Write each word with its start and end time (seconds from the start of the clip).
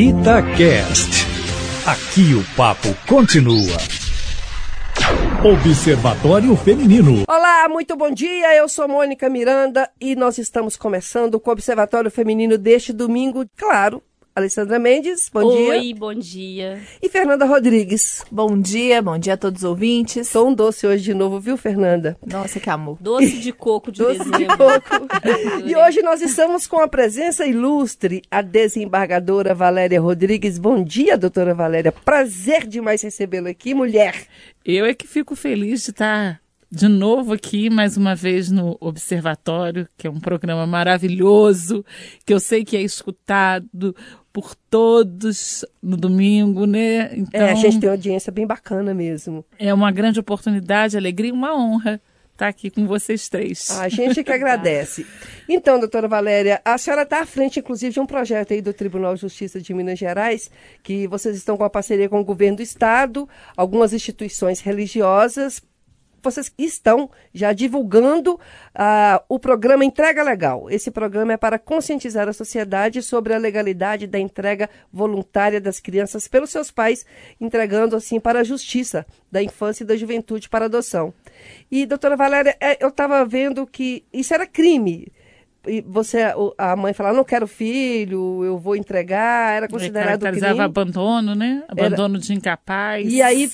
Itacast. 0.00 1.26
Aqui 1.84 2.32
o 2.32 2.56
papo 2.56 2.86
continua. 3.08 3.76
Observatório 5.42 6.54
Feminino. 6.54 7.24
Olá, 7.26 7.68
muito 7.68 7.96
bom 7.96 8.08
dia. 8.08 8.54
Eu 8.54 8.68
sou 8.68 8.86
Mônica 8.86 9.28
Miranda 9.28 9.90
e 10.00 10.14
nós 10.14 10.38
estamos 10.38 10.76
começando 10.76 11.40
com 11.40 11.50
o 11.50 11.52
Observatório 11.52 12.12
Feminino 12.12 12.56
deste 12.56 12.92
domingo, 12.92 13.44
claro, 13.56 14.00
Alessandra 14.38 14.78
Mendes, 14.78 15.28
bom 15.28 15.44
Oi, 15.44 15.56
dia. 15.56 15.70
Oi, 15.70 15.94
bom 15.94 16.14
dia. 16.14 16.80
E 17.02 17.08
Fernanda 17.08 17.44
Rodrigues. 17.44 18.24
Bom 18.30 18.56
dia, 18.56 19.02
bom 19.02 19.18
dia 19.18 19.34
a 19.34 19.36
todos 19.36 19.64
os 19.64 19.68
ouvintes. 19.68 20.30
Tô 20.30 20.46
um 20.46 20.54
doce 20.54 20.86
hoje 20.86 21.02
de 21.02 21.12
novo, 21.12 21.40
viu, 21.40 21.56
Fernanda? 21.56 22.16
Nossa, 22.24 22.60
que 22.60 22.70
amor. 22.70 22.96
Doce 23.00 23.40
de 23.40 23.50
coco 23.52 23.90
de 23.90 23.98
doce 23.98 24.18
dezembro. 24.18 24.46
de 24.46 24.56
coco. 24.56 25.08
e 25.66 25.74
hoje 25.74 26.02
nós 26.02 26.22
estamos 26.22 26.68
com 26.68 26.78
a 26.78 26.86
presença 26.86 27.44
ilustre, 27.44 28.22
a 28.30 28.40
desembargadora 28.40 29.56
Valéria 29.56 30.00
Rodrigues. 30.00 30.56
Bom 30.56 30.84
dia, 30.84 31.18
doutora 31.18 31.52
Valéria. 31.52 31.90
Prazer 31.90 32.64
demais 32.64 33.02
recebê-la 33.02 33.50
aqui, 33.50 33.74
mulher. 33.74 34.28
Eu 34.64 34.86
é 34.86 34.94
que 34.94 35.08
fico 35.08 35.34
feliz 35.34 35.82
de 35.82 35.90
estar 35.90 36.40
de 36.70 36.86
novo 36.86 37.32
aqui, 37.32 37.70
mais 37.70 37.96
uma 37.96 38.14
vez 38.14 38.50
no 38.50 38.76
Observatório, 38.80 39.88
que 39.96 40.06
é 40.06 40.10
um 40.10 40.20
programa 40.20 40.66
maravilhoso, 40.66 41.84
que 42.26 42.32
eu 42.32 42.38
sei 42.38 42.64
que 42.64 42.76
é 42.76 42.82
escutado 42.82 43.96
por 44.38 44.54
todos 44.54 45.64
no 45.82 45.96
domingo, 45.96 46.64
né? 46.64 47.10
Então, 47.12 47.40
é, 47.40 47.50
a 47.50 47.54
gente 47.56 47.80
tem 47.80 47.88
uma 47.88 47.96
audiência 47.96 48.30
bem 48.30 48.46
bacana 48.46 48.94
mesmo. 48.94 49.44
É 49.58 49.74
uma 49.74 49.90
grande 49.90 50.20
oportunidade, 50.20 50.96
alegria 50.96 51.30
e 51.30 51.32
uma 51.32 51.56
honra 51.58 52.00
estar 52.30 52.46
aqui 52.46 52.70
com 52.70 52.86
vocês 52.86 53.28
três. 53.28 53.68
A 53.72 53.88
gente 53.88 54.22
que 54.22 54.30
agradece. 54.30 55.04
Então, 55.48 55.80
doutora 55.80 56.06
Valéria, 56.06 56.62
a 56.64 56.78
senhora 56.78 57.02
está 57.02 57.22
à 57.22 57.26
frente, 57.26 57.58
inclusive, 57.58 57.92
de 57.92 57.98
um 57.98 58.06
projeto 58.06 58.52
aí 58.52 58.62
do 58.62 58.72
Tribunal 58.72 59.16
de 59.16 59.22
Justiça 59.22 59.60
de 59.60 59.74
Minas 59.74 59.98
Gerais, 59.98 60.48
que 60.84 61.08
vocês 61.08 61.36
estão 61.36 61.56
com 61.56 61.64
a 61.64 61.70
parceria 61.70 62.08
com 62.08 62.20
o 62.20 62.24
governo 62.24 62.58
do 62.58 62.62
Estado, 62.62 63.28
algumas 63.56 63.92
instituições 63.92 64.60
religiosas, 64.60 65.60
vocês 66.22 66.52
estão 66.58 67.10
já 67.32 67.52
divulgando 67.52 68.34
uh, 68.34 69.22
o 69.28 69.38
programa 69.38 69.84
Entrega 69.84 70.22
Legal. 70.22 70.70
Esse 70.70 70.90
programa 70.90 71.32
é 71.32 71.36
para 71.36 71.58
conscientizar 71.58 72.28
a 72.28 72.32
sociedade 72.32 73.02
sobre 73.02 73.34
a 73.34 73.38
legalidade 73.38 74.06
da 74.06 74.18
entrega 74.18 74.68
voluntária 74.92 75.60
das 75.60 75.80
crianças 75.80 76.28
pelos 76.28 76.50
seus 76.50 76.70
pais, 76.70 77.04
entregando 77.40 77.96
assim 77.96 78.20
para 78.20 78.40
a 78.40 78.44
justiça 78.44 79.06
da 79.30 79.42
infância 79.42 79.84
e 79.84 79.86
da 79.86 79.96
juventude 79.96 80.48
para 80.48 80.66
adoção. 80.66 81.12
E, 81.70 81.86
doutora 81.86 82.16
Valéria, 82.16 82.56
eu 82.80 82.88
estava 82.88 83.24
vendo 83.24 83.66
que 83.66 84.04
isso 84.12 84.34
era 84.34 84.46
crime 84.46 85.12
e 85.66 85.80
você, 85.82 86.18
a 86.56 86.76
mãe 86.76 86.92
falava, 86.92 87.16
não 87.16 87.24
quero 87.24 87.46
filho, 87.46 88.44
eu 88.44 88.58
vou 88.58 88.76
entregar, 88.76 89.56
era 89.56 89.68
considerado 89.68 90.20
crime. 90.20 90.60
abandono, 90.60 91.34
né? 91.34 91.64
Abandono 91.68 92.16
era... 92.16 92.24
de 92.24 92.32
incapaz. 92.32 93.12
E 93.12 93.20
aí, 93.20 93.50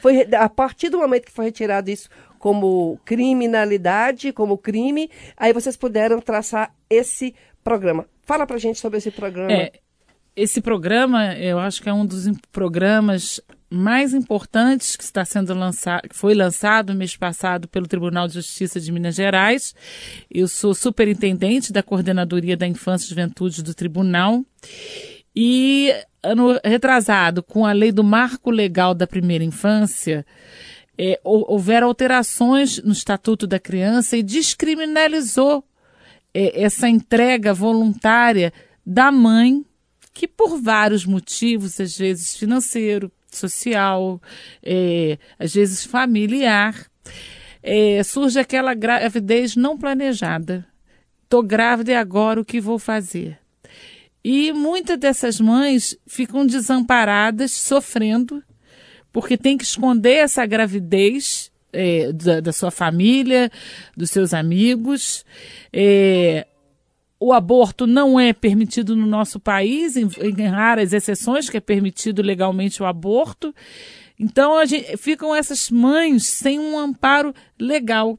foi 0.00 0.26
a 0.34 0.48
partir 0.48 0.88
do 0.88 0.98
momento 0.98 1.26
que 1.26 1.32
foi 1.32 1.46
retirado 1.46 1.90
isso 1.90 2.08
como 2.38 3.00
criminalidade, 3.04 4.32
como 4.32 4.58
crime, 4.58 5.10
aí 5.36 5.52
vocês 5.52 5.76
puderam 5.76 6.20
traçar 6.20 6.72
esse 6.88 7.34
programa. 7.64 8.06
Fala 8.22 8.46
pra 8.46 8.58
gente 8.58 8.78
sobre 8.78 8.98
esse 8.98 9.10
programa. 9.10 9.52
É, 9.52 9.72
esse 10.36 10.60
programa, 10.60 11.34
eu 11.34 11.58
acho 11.58 11.82
que 11.82 11.88
é 11.88 11.92
um 11.92 12.04
dos 12.04 12.28
programas 12.52 13.40
mais 13.70 14.14
importantes 14.14 14.94
que 14.94 15.02
está 15.02 15.24
sendo 15.24 15.52
lançado, 15.54 16.02
foi 16.12 16.34
lançado 16.34 16.94
mês 16.94 17.16
passado 17.16 17.66
pelo 17.66 17.88
Tribunal 17.88 18.28
de 18.28 18.34
Justiça 18.34 18.78
de 18.78 18.92
Minas 18.92 19.14
Gerais. 19.14 19.74
Eu 20.30 20.46
sou 20.46 20.74
superintendente 20.74 21.72
da 21.72 21.82
Coordenadoria 21.82 22.56
da 22.56 22.66
Infância 22.66 23.06
e 23.06 23.10
Juventude 23.10 23.62
do 23.62 23.74
Tribunal. 23.74 24.44
E 25.34 25.92
ano 26.22 26.60
retrasado, 26.62 27.42
com 27.42 27.66
a 27.66 27.72
lei 27.72 27.90
do 27.90 28.04
Marco 28.04 28.50
Legal 28.50 28.94
da 28.94 29.06
Primeira 29.06 29.42
Infância, 29.42 30.24
é, 30.98 31.18
houveram 31.24 31.88
alterações 31.88 32.82
no 32.82 32.92
Estatuto 32.92 33.46
da 33.46 33.58
Criança 33.58 34.16
e 34.16 34.22
descriminalizou 34.22 35.64
é, 36.32 36.62
essa 36.62 36.88
entrega 36.88 37.52
voluntária 37.52 38.52
da 38.84 39.10
mãe, 39.10 39.64
que 40.16 40.26
por 40.26 40.58
vários 40.58 41.04
motivos, 41.04 41.78
às 41.78 41.98
vezes 41.98 42.34
financeiro, 42.34 43.12
social, 43.30 44.18
é, 44.62 45.18
às 45.38 45.52
vezes 45.52 45.84
familiar, 45.84 46.86
é, 47.62 48.02
surge 48.02 48.38
aquela 48.38 48.72
gravidez 48.72 49.56
não 49.56 49.76
planejada. 49.76 50.66
Estou 51.22 51.42
grávida 51.42 51.92
e 51.92 51.94
agora 51.94 52.40
o 52.40 52.44
que 52.46 52.62
vou 52.62 52.78
fazer? 52.78 53.38
E 54.24 54.54
muitas 54.54 54.98
dessas 54.98 55.38
mães 55.38 55.94
ficam 56.06 56.46
desamparadas, 56.46 57.52
sofrendo, 57.52 58.42
porque 59.12 59.36
tem 59.36 59.58
que 59.58 59.64
esconder 59.64 60.14
essa 60.14 60.46
gravidez 60.46 61.52
é, 61.74 62.10
da, 62.10 62.40
da, 62.40 62.52
sua 62.54 62.70
família, 62.70 63.50
dos 63.94 64.10
seus 64.10 64.32
amigos. 64.32 65.26
É, 65.70 66.46
o 67.18 67.32
aborto 67.32 67.86
não 67.86 68.20
é 68.20 68.32
permitido 68.32 68.94
no 68.94 69.06
nosso 69.06 69.40
país, 69.40 69.96
em, 69.96 70.08
em, 70.20 70.46
raras 70.46 70.92
exceções 70.92 71.48
que 71.48 71.56
é 71.56 71.60
permitido 71.60 72.22
legalmente 72.22 72.82
o 72.82 72.86
aborto. 72.86 73.54
Então, 74.18 74.64
gente, 74.66 74.96
ficam 74.96 75.34
essas 75.34 75.70
mães 75.70 76.26
sem 76.26 76.58
um 76.58 76.78
amparo 76.78 77.34
legal. 77.58 78.18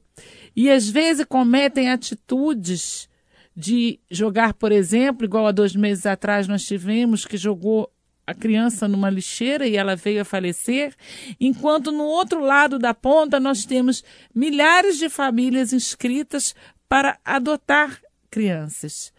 E 0.56 0.70
às 0.70 0.90
vezes 0.90 1.26
cometem 1.26 1.90
atitudes 1.90 3.08
de 3.56 4.00
jogar, 4.10 4.54
por 4.54 4.72
exemplo, 4.72 5.26
igual 5.26 5.48
há 5.48 5.52
dois 5.52 5.76
meses 5.76 6.06
atrás 6.06 6.48
nós 6.48 6.64
tivemos, 6.64 7.26
que 7.26 7.38
jogou 7.38 7.92
a 8.26 8.34
criança 8.34 8.88
numa 8.88 9.10
lixeira 9.10 9.66
e 9.68 9.78
ela 9.78 9.96
veio 9.96 10.22
a 10.22 10.26
falecer, 10.26 10.94
enquanto 11.40 11.92
no 11.92 12.04
outro 12.04 12.42
lado 12.42 12.78
da 12.78 12.94
ponta 12.94 13.40
nós 13.40 13.64
temos 13.64 14.04
milhares 14.36 14.98
de 14.98 15.08
famílias 15.08 15.72
inscritas 15.72 16.54
para 16.90 17.18
adotar 17.24 18.02
crianças. 18.30 19.14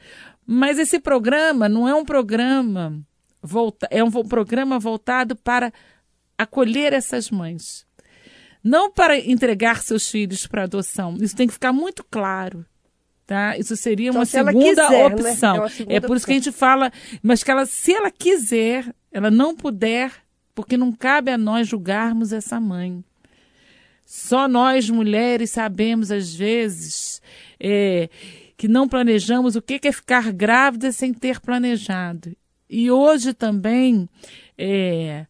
Mas 0.46 0.78
esse 0.78 0.98
programa 0.98 1.68
não 1.68 1.88
é 1.88 1.94
um 1.94 2.04
programa 2.04 2.98
volta, 3.42 3.86
é 3.90 4.02
um 4.02 4.10
programa 4.10 4.78
voltado 4.78 5.36
para 5.36 5.72
acolher 6.36 6.92
essas 6.92 7.30
mães. 7.30 7.86
Não 8.62 8.90
para 8.90 9.18
entregar 9.18 9.82
seus 9.82 10.08
filhos 10.08 10.46
para 10.46 10.64
adoção. 10.64 11.16
Isso 11.20 11.36
tem 11.36 11.46
que 11.46 11.52
ficar 11.52 11.72
muito 11.72 12.04
claro. 12.04 12.64
Tá? 13.26 13.58
Isso 13.58 13.76
seria 13.76 14.10
uma, 14.10 14.22
então, 14.22 14.44
segunda 14.46 14.64
quiser, 14.64 14.90
né? 14.90 15.06
opção. 15.06 15.56
É, 15.56 15.66
é, 15.66 15.68
segunda 15.68 16.00
por 16.00 16.16
isso 16.16 16.24
opção. 16.24 16.26
que 16.26 16.32
a 16.32 16.34
gente 16.34 16.52
fala, 16.52 16.92
mas 17.22 17.42
que 17.42 17.50
ela, 17.50 17.66
se 17.66 17.92
ela 17.92 18.10
quiser, 18.10 18.94
ela 19.12 19.30
não 19.30 19.54
puder, 19.54 20.12
porque 20.54 20.76
não 20.76 20.92
cabe 20.92 21.30
a 21.30 21.36
nós 21.36 21.68
julgarmos 21.68 22.32
essa 22.32 22.58
mãe. 22.58 23.04
Só 24.04 24.48
nós, 24.48 24.88
mulheres, 24.88 25.50
sabemos, 25.50 26.10
às 26.10 26.34
vezes, 26.34 27.20
é, 27.60 28.08
que 28.58 28.66
não 28.66 28.88
planejamos 28.88 29.54
o 29.54 29.62
que 29.62 29.78
é 29.86 29.92
ficar 29.92 30.32
grávida 30.32 30.90
sem 30.90 31.14
ter 31.14 31.38
planejado. 31.38 32.36
E 32.68 32.90
hoje 32.90 33.32
também, 33.32 34.08
é, 34.58 35.26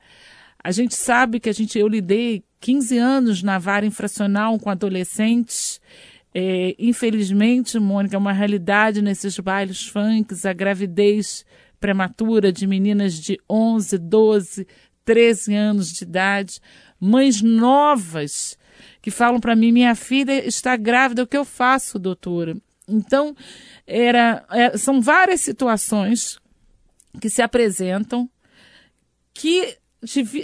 a 0.65 0.73
gente 0.73 0.97
sabe 0.97 1.39
que 1.39 1.51
a 1.51 1.53
gente, 1.53 1.79
eu 1.79 1.87
lidei 1.87 2.43
15 2.59 2.97
anos 2.97 3.43
na 3.43 3.59
vara 3.59 3.85
infracional 3.85 4.59
com 4.59 4.71
adolescentes. 4.71 5.79
É, 6.35 6.75
infelizmente, 6.79 7.79
Mônica, 7.79 8.17
é 8.17 8.19
uma 8.19 8.33
realidade 8.33 9.03
nesses 9.03 9.39
bailes 9.39 9.87
funks, 9.87 10.47
a 10.47 10.55
gravidez 10.55 11.45
prematura 11.79 12.51
de 12.51 12.67
meninas 12.67 13.13
de 13.13 13.39
11, 13.49 13.99
12, 13.99 14.67
13 15.05 15.55
anos 15.55 15.93
de 15.93 16.03
idade, 16.03 16.61
mães 16.99 17.43
novas 17.43 18.59
que 19.03 19.11
falam 19.11 19.39
para 19.39 19.55
mim: 19.55 19.71
minha 19.71 19.95
filha 19.95 20.47
está 20.47 20.77
grávida, 20.77 21.23
o 21.23 21.27
que 21.27 21.37
eu 21.37 21.45
faço, 21.45 21.99
doutora? 21.99 22.57
Então, 22.89 23.37
era, 23.87 24.45
é, 24.51 24.77
são 24.77 25.01
várias 25.01 25.41
situações 25.41 26.39
que 27.21 27.29
se 27.29 27.43
apresentam 27.43 28.29
que 29.35 29.77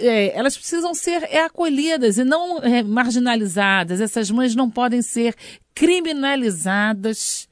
é, 0.01 0.37
elas 0.37 0.57
precisam 0.57 0.95
ser 0.95 1.23
é, 1.25 1.45
acolhidas 1.45 2.19
e 2.19 2.25
não 2.25 2.59
é, 2.59 2.83
marginalizadas. 2.83 4.01
Essas 4.01 4.31
mães 4.31 4.55
não 4.55 4.71
podem 4.71 5.01
ser 5.03 5.35
criminalizadas 5.75 7.49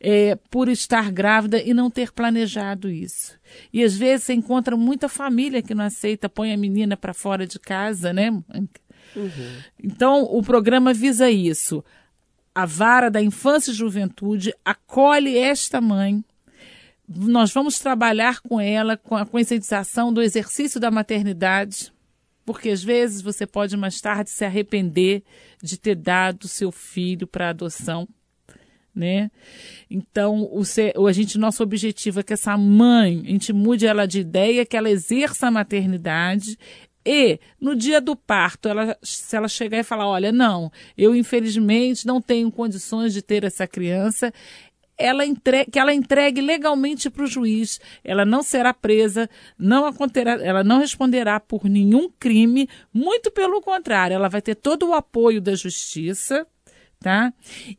é, 0.00 0.36
por 0.50 0.68
estar 0.68 1.10
grávida 1.10 1.60
e 1.60 1.74
não 1.74 1.90
ter 1.90 2.12
planejado 2.12 2.90
isso. 2.90 3.38
E 3.72 3.82
às 3.82 3.96
vezes 3.96 4.26
você 4.26 4.34
encontra 4.34 4.76
muita 4.76 5.08
família 5.08 5.62
que 5.62 5.74
não 5.74 5.84
aceita, 5.84 6.28
põe 6.28 6.52
a 6.52 6.56
menina 6.56 6.96
para 6.96 7.14
fora 7.14 7.46
de 7.46 7.58
casa, 7.58 8.12
né? 8.12 8.30
Uhum. 8.30 9.62
Então, 9.82 10.22
o 10.24 10.42
programa 10.42 10.92
visa 10.92 11.30
isso. 11.30 11.82
A 12.58 12.66
vara 12.66 13.08
da 13.08 13.22
infância 13.22 13.70
e 13.70 13.74
juventude 13.74 14.52
acolhe 14.64 15.38
esta 15.38 15.80
mãe. 15.80 16.24
Nós 17.08 17.52
vamos 17.52 17.78
trabalhar 17.78 18.40
com 18.40 18.60
ela 18.60 18.96
com 18.96 19.14
a 19.14 19.24
conscientização 19.24 20.12
do 20.12 20.20
exercício 20.20 20.80
da 20.80 20.90
maternidade, 20.90 21.92
porque 22.44 22.70
às 22.70 22.82
vezes 22.82 23.22
você 23.22 23.46
pode 23.46 23.76
mais 23.76 24.00
tarde 24.00 24.30
se 24.30 24.44
arrepender 24.44 25.22
de 25.62 25.78
ter 25.78 25.94
dado 25.94 26.48
seu 26.48 26.72
filho 26.72 27.28
para 27.28 27.50
adoção 27.50 28.08
né? 28.98 29.30
Então, 29.88 30.48
o, 30.50 30.64
ser, 30.64 30.92
a 30.98 31.12
gente, 31.12 31.38
nosso 31.38 31.62
objetivo 31.62 32.18
é 32.18 32.22
que 32.24 32.32
essa 32.32 32.56
mãe, 32.58 33.22
a 33.24 33.30
gente 33.30 33.52
mude 33.52 33.86
ela 33.86 34.06
de 34.06 34.18
ideia, 34.18 34.66
que 34.66 34.76
ela 34.76 34.90
exerça 34.90 35.46
a 35.46 35.50
maternidade 35.52 36.58
e 37.10 37.40
no 37.58 37.74
dia 37.74 38.02
do 38.02 38.14
parto, 38.14 38.68
ela, 38.68 38.94
se 39.02 39.34
ela 39.34 39.48
chegar 39.48 39.78
e 39.78 39.82
falar, 39.82 40.06
olha, 40.06 40.30
não, 40.30 40.70
eu 40.94 41.14
infelizmente 41.14 42.06
não 42.06 42.20
tenho 42.20 42.52
condições 42.52 43.14
de 43.14 43.22
ter 43.22 43.44
essa 43.44 43.66
criança, 43.66 44.30
ela 44.98 45.22
que 45.72 45.78
ela 45.78 45.94
entregue 45.94 46.42
legalmente 46.42 47.08
para 47.08 47.24
o 47.24 47.26
juiz. 47.26 47.80
Ela 48.04 48.26
não 48.26 48.42
será 48.42 48.74
presa, 48.74 49.26
não 49.58 49.86
acontecerá, 49.86 50.32
ela 50.32 50.62
não 50.62 50.80
responderá 50.80 51.40
por 51.40 51.64
nenhum 51.64 52.10
crime, 52.10 52.68
muito 52.92 53.30
pelo 53.30 53.62
contrário, 53.62 54.14
ela 54.14 54.28
vai 54.28 54.42
ter 54.42 54.56
todo 54.56 54.90
o 54.90 54.94
apoio 54.94 55.40
da 55.40 55.54
justiça, 55.54 56.46
tá? 57.00 57.32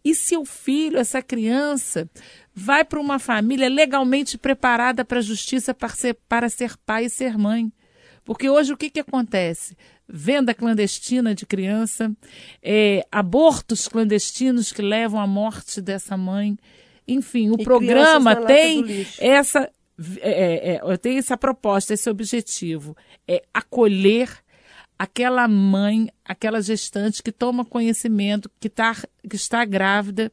E 0.03 0.15
seu 0.15 0.43
filho, 0.43 0.97
essa 0.97 1.21
criança, 1.21 2.09
vai 2.51 2.83
para 2.83 2.99
uma 2.99 3.19
família 3.19 3.69
legalmente 3.69 4.39
preparada 4.39 5.05
para 5.05 5.19
a 5.19 5.21
justiça 5.21 5.71
para 5.71 5.89
ser, 5.89 6.17
para 6.27 6.49
ser 6.49 6.75
pai 6.77 7.05
e 7.05 7.09
ser 7.11 7.37
mãe. 7.37 7.71
Porque 8.29 8.47
hoje 8.47 8.71
o 8.71 8.77
que, 8.77 8.91
que 8.91 8.99
acontece? 8.99 9.75
Venda 10.07 10.53
clandestina 10.53 11.33
de 11.33 11.47
criança, 11.47 12.15
é, 12.61 13.03
abortos 13.11 13.87
clandestinos 13.87 14.71
que 14.71 14.83
levam 14.83 15.19
à 15.19 15.25
morte 15.25 15.81
dessa 15.81 16.15
mãe. 16.15 16.55
Enfim, 17.07 17.49
o 17.49 17.59
E 17.59 17.63
programa 17.63 18.35
tem 18.35 18.85
essa 19.17 19.67
é, 20.21 20.75
é, 20.75 20.75
é, 20.75 20.97
tem 20.97 21.17
essa 21.17 21.35
proposta, 21.35 21.95
esse 21.95 22.07
objetivo, 22.07 22.95
é 23.27 23.41
acolher 23.51 24.29
aquela 25.00 25.48
mãe, 25.48 26.10
aquela 26.25 26.62
gestante 26.62 27.24
que 27.24 27.31
toma 27.31 27.63
conhecimento, 27.63 28.51
que, 28.60 28.68
tá, 28.68 28.94
que 29.28 29.38
está 29.38 29.63
grávida, 29.63 30.30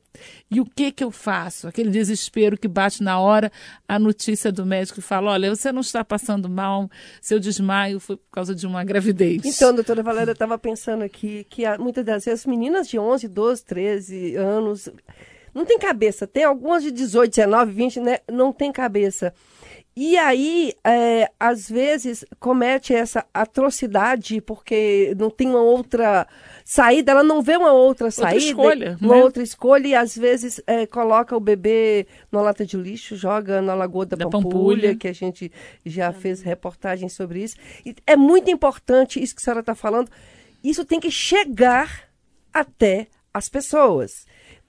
e 0.50 0.60
o 0.60 0.64
que 0.64 0.90
que 0.90 1.04
eu 1.04 1.12
faço? 1.12 1.68
Aquele 1.68 1.88
desespero 1.88 2.58
que 2.58 2.66
bate 2.66 3.00
na 3.00 3.20
hora, 3.20 3.52
a 3.86 3.96
notícia 3.96 4.50
do 4.50 4.66
médico 4.66 5.00
que 5.00 5.06
fala, 5.06 5.30
olha, 5.30 5.54
você 5.54 5.70
não 5.70 5.82
está 5.82 6.04
passando 6.04 6.48
mal, 6.48 6.90
seu 7.20 7.38
desmaio 7.38 8.00
foi 8.00 8.16
por 8.16 8.28
causa 8.32 8.56
de 8.56 8.66
uma 8.66 8.82
gravidez. 8.82 9.44
Então, 9.44 9.72
doutora 9.72 10.02
Valéria, 10.02 10.30
eu 10.30 10.34
estava 10.34 10.58
pensando 10.58 11.04
aqui 11.04 11.46
que 11.48 11.64
há, 11.64 11.78
muitas 11.78 12.04
das 12.04 12.24
vezes 12.24 12.44
meninas 12.44 12.88
de 12.88 12.98
11, 12.98 13.28
12, 13.28 13.64
13 13.64 14.34
anos 14.34 14.90
não 15.54 15.64
tem 15.64 15.78
cabeça. 15.78 16.26
Tem 16.26 16.42
algumas 16.42 16.82
de 16.82 16.90
18, 16.90 17.30
19, 17.30 17.72
20, 17.72 18.00
né? 18.00 18.18
Não 18.30 18.52
tem 18.52 18.72
cabeça. 18.72 19.32
E 19.98 20.18
aí, 20.18 20.74
é, 20.84 21.30
às 21.40 21.70
vezes, 21.70 22.22
comete 22.38 22.94
essa 22.94 23.24
atrocidade 23.32 24.42
porque 24.42 25.14
não 25.18 25.30
tem 25.30 25.48
uma 25.48 25.62
outra 25.62 26.28
saída, 26.66 27.12
ela 27.12 27.22
não 27.22 27.40
vê 27.40 27.56
uma 27.56 27.72
outra 27.72 28.10
saída, 28.10 28.36
escolha, 28.36 28.98
uma 29.00 29.16
né? 29.16 29.22
outra 29.22 29.42
escolha, 29.42 29.88
e 29.88 29.94
às 29.94 30.14
vezes 30.14 30.60
é, 30.66 30.86
coloca 30.86 31.34
o 31.34 31.40
bebê 31.40 32.06
numa 32.30 32.42
lata 32.42 32.66
de 32.66 32.76
lixo, 32.76 33.16
joga 33.16 33.62
na 33.62 33.74
Lagoa 33.74 34.04
da, 34.04 34.16
Da 34.16 34.28
Pampulha, 34.28 34.50
Pampulha. 34.52 34.96
que 34.96 35.08
a 35.08 35.14
gente 35.14 35.50
já 35.86 36.12
fez 36.12 36.42
reportagem 36.42 37.08
sobre 37.08 37.42
isso. 37.42 37.56
E 37.82 37.96
é 38.06 38.16
muito 38.16 38.50
importante 38.50 39.22
isso 39.22 39.34
que 39.34 39.40
a 39.40 39.44
senhora 39.44 39.60
está 39.60 39.74
falando. 39.74 40.10
Isso 40.62 40.84
tem 40.84 41.00
que 41.00 41.10
chegar 41.10 42.10
até 42.52 43.06
as 43.32 43.48
pessoas. 43.48 44.26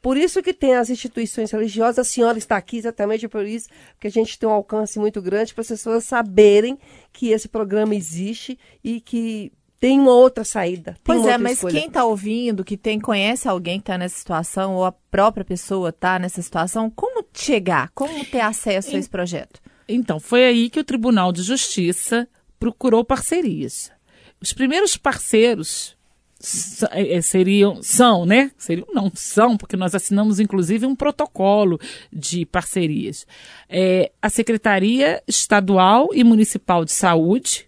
Por 0.08 0.16
isso 0.16 0.42
que 0.42 0.54
tem 0.54 0.74
as 0.74 0.90
instituições 0.90 1.52
religiosas, 1.52 2.00
a 2.00 2.04
senhora 2.10 2.38
está 2.38 2.56
aqui 2.56 2.78
exatamente 2.78 3.28
por 3.28 3.46
isso, 3.46 3.68
porque 3.92 4.08
a 4.08 4.10
gente 4.10 4.40
tem 4.40 4.48
um 4.48 4.54
alcance 4.54 4.98
muito 4.98 5.22
grande 5.22 5.54
para 5.54 5.64
as 5.64 5.68
pessoas 5.68 6.06
saberem 6.06 6.80
que 7.12 7.32
esse 7.32 7.50
programa 7.50 7.94
existe 7.94 8.58
e 8.82 9.02
que 9.02 9.52
tem 9.78 10.00
uma 10.00 10.14
outra 10.14 10.46
saída. 10.46 10.94
tem 10.94 11.02
Pois 11.04 11.20
uma 11.20 11.28
é, 11.28 11.32
outra 11.34 11.44
mas 11.44 11.58
escolha. 11.58 11.74
quem 11.74 11.88
está 11.90 12.06
ouvindo, 12.06 12.64
que 12.64 12.78
tem 12.78 13.02
conhece 13.02 13.50
alguém 13.50 13.80
que 13.80 13.82
está 13.82 13.98
nessa 13.98 14.18
situação, 14.18 14.76
ou 14.76 14.86
a 14.86 14.94
própria 14.94 15.44
pessoa 15.44 15.90
está 15.90 16.18
nessa 16.18 16.42
situação, 16.42 16.90
como 16.90 17.26
chegar? 17.34 17.92
Como 17.94 18.24
ter 18.24 18.40
acesso 18.40 18.96
a 18.96 19.00
esse 19.00 19.10
projeto? 19.10 19.60
Então, 19.90 20.22
foi 20.22 20.46
aí 20.46 20.70
que 20.70 20.80
o 20.80 20.86
Tribunal 20.86 21.34
de 21.34 21.44
Justiça 21.44 22.30
procurou 22.58 23.04
parcerias. 23.04 23.92
Os 24.40 24.54
primeiros 24.54 24.96
parceiros 24.96 25.97
seriam, 26.40 27.82
são, 27.82 28.26
né? 28.26 28.52
Seriam, 28.58 28.88
não, 28.94 29.12
são, 29.16 29.58
porque 29.58 29.76
nós 29.76 29.96
assinamos 29.96 30.40
inclusive 30.40 30.86
um 30.86 30.96
protocolo 30.96 31.80
de 32.12 32.46
parcerias. 32.46 33.26
É, 33.70 34.12
a 34.22 34.30
Secretaria 34.30 35.22
Estadual 35.28 36.10
e 36.14 36.24
Municipal 36.24 36.86
de 36.86 36.92
Saúde, 36.92 37.68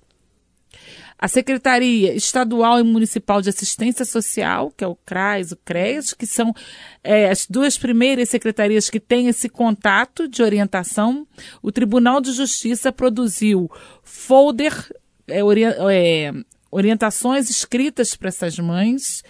a 1.21 1.27
Secretaria 1.27 2.13
Estadual 2.13 2.79
e 2.79 2.83
Municipal 2.83 3.41
de 3.41 3.49
Assistência 3.49 4.05
Social, 4.05 4.71
que 4.71 4.85
é 4.85 4.87
o 4.87 4.95
CRAS, 4.95 5.51
o 5.51 5.57
CREAS, 5.57 6.13
que 6.13 6.25
são 6.25 6.53
é, 7.03 7.29
as 7.29 7.45
duas 7.45 7.77
primeiras 7.77 8.29
secretarias 8.29 8.89
que 8.89 9.01
têm 9.01 9.27
esse 9.27 9.49
contato 9.49 10.29
de 10.29 10.41
orientação. 10.41 11.27
O 11.61 11.73
Tribunal 11.73 12.21
de 12.21 12.31
Justiça 12.31 12.89
produziu 12.89 13.69
folder, 14.01 14.73
é, 15.27 15.41
é, 15.41 16.33
orientações 16.71 17.49
escritas 17.49 18.15
para 18.15 18.29
essas 18.29 18.57
mães. 18.59 19.23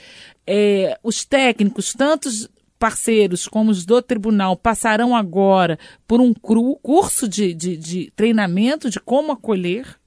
É, 0.46 0.98
os 1.04 1.24
técnicos, 1.26 1.94
tantos 1.94 2.50
parceiros 2.78 3.48
como 3.48 3.72
os 3.72 3.86
do 3.86 4.02
tribunal, 4.02 4.56
passarão 4.56 5.16
agora 5.16 5.78
por 6.08 6.22
um 6.22 6.34
cru- 6.34 6.78
curso 6.82 7.28
de, 7.28 7.54
de, 7.54 7.78
de 7.78 8.12
treinamento 8.16 8.90
de 8.90 9.00
como 9.00 9.32
acolher. 9.32 10.00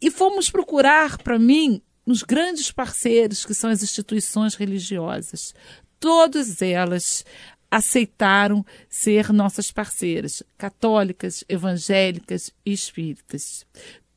E 0.00 0.10
fomos 0.10 0.50
procurar, 0.50 1.18
para 1.18 1.38
mim, 1.38 1.80
os 2.04 2.22
grandes 2.22 2.72
parceiros, 2.72 3.44
que 3.44 3.54
são 3.54 3.70
as 3.70 3.82
instituições 3.82 4.54
religiosas. 4.54 5.54
Todas 6.00 6.60
elas 6.60 7.24
aceitaram 7.70 8.66
ser 8.88 9.32
nossas 9.32 9.70
parceiras, 9.70 10.42
católicas, 10.58 11.44
evangélicas 11.48 12.50
e 12.66 12.72
espíritas. 12.72 13.64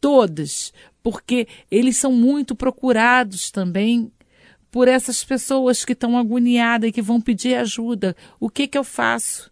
Todas, 0.02 0.74
porque 1.06 1.48
eles 1.70 1.98
são 1.98 2.12
muito 2.12 2.56
procurados 2.56 3.52
também 3.52 4.12
por 4.72 4.88
essas 4.88 5.24
pessoas 5.24 5.86
que 5.86 5.94
estão 5.94 6.18
agoniadas 6.18 6.90
e 6.90 6.92
que 6.92 7.00
vão 7.00 7.22
pedir 7.22 7.54
ajuda. 7.54 8.16
O 8.40 8.50
que, 8.50 8.68
que 8.68 8.76
eu 8.76 8.84
faço? 8.84 9.52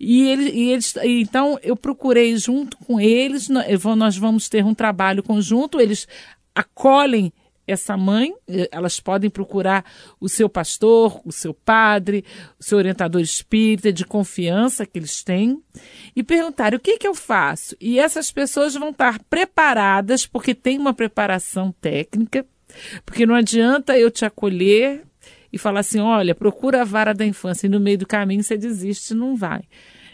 E, 0.00 0.26
ele, 0.26 0.48
e 0.48 0.70
eles, 0.70 0.94
então 1.02 1.58
eu 1.62 1.76
procurei 1.76 2.34
junto 2.38 2.78
com 2.78 2.98
eles, 2.98 3.50
nós 3.94 4.16
vamos 4.16 4.48
ter 4.48 4.64
um 4.64 4.72
trabalho 4.72 5.22
conjunto, 5.22 5.78
eles 5.78 6.08
acolhem 6.54 7.30
essa 7.66 7.96
mãe, 7.96 8.34
eh, 8.48 8.68
elas 8.70 9.00
podem 9.00 9.30
procurar 9.30 9.84
o 10.20 10.28
seu 10.28 10.48
pastor, 10.48 11.20
o 11.24 11.32
seu 11.32 11.54
padre, 11.54 12.24
o 12.58 12.64
seu 12.64 12.78
orientador 12.78 13.20
espírita 13.20 13.92
de 13.92 14.04
confiança 14.04 14.86
que 14.86 14.98
eles 14.98 15.22
têm 15.22 15.62
e 16.14 16.22
perguntar 16.22 16.74
o 16.74 16.80
que, 16.80 16.98
que 16.98 17.06
eu 17.06 17.14
faço. 17.14 17.76
E 17.80 17.98
essas 17.98 18.30
pessoas 18.30 18.74
vão 18.74 18.90
estar 18.90 19.18
preparadas, 19.30 20.26
porque 20.26 20.54
tem 20.54 20.78
uma 20.78 20.94
preparação 20.94 21.72
técnica, 21.80 22.46
porque 23.04 23.26
não 23.26 23.34
adianta 23.34 23.98
eu 23.98 24.10
te 24.10 24.24
acolher 24.24 25.02
e 25.52 25.58
falar 25.58 25.80
assim: 25.80 26.00
olha, 26.00 26.34
procura 26.34 26.82
a 26.82 26.84
vara 26.84 27.14
da 27.14 27.24
infância 27.24 27.66
e 27.66 27.70
no 27.70 27.80
meio 27.80 27.98
do 27.98 28.06
caminho 28.06 28.42
você 28.42 28.56
desiste, 28.58 29.14
não 29.14 29.36
vai. 29.36 29.62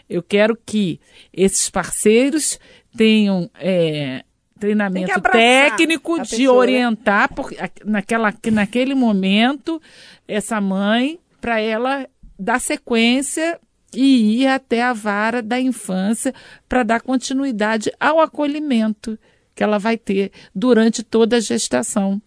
Eu 0.09 0.21
quero 0.21 0.57
que 0.57 0.99
esses 1.33 1.69
parceiros 1.69 2.59
tenham 2.95 3.49
é, 3.55 4.23
treinamento 4.61 5.07
técnico 5.31 6.21
de 6.21 6.29
pessoa, 6.29 6.53
né? 6.53 6.59
orientar 6.59 7.33
porque, 7.33 7.55
a- 7.59 7.69
naquela, 7.83 8.31
que 8.31 8.49
naquele 8.51 8.93
momento 8.95 9.81
essa 10.27 10.61
mãe 10.61 11.19
para 11.41 11.59
ela 11.59 12.07
dar 12.39 12.59
sequência 12.61 13.59
e 13.93 14.41
ir 14.43 14.47
até 14.47 14.81
a 14.83 14.93
vara 14.93 15.41
da 15.41 15.59
infância 15.59 16.33
para 16.69 16.83
dar 16.83 17.01
continuidade 17.01 17.91
ao 17.99 18.19
acolhimento 18.21 19.17
que 19.53 19.63
ela 19.63 19.77
vai 19.77 19.97
ter 19.97 20.31
durante 20.55 21.03
toda 21.03 21.35
a 21.37 21.39
gestação 21.41 22.21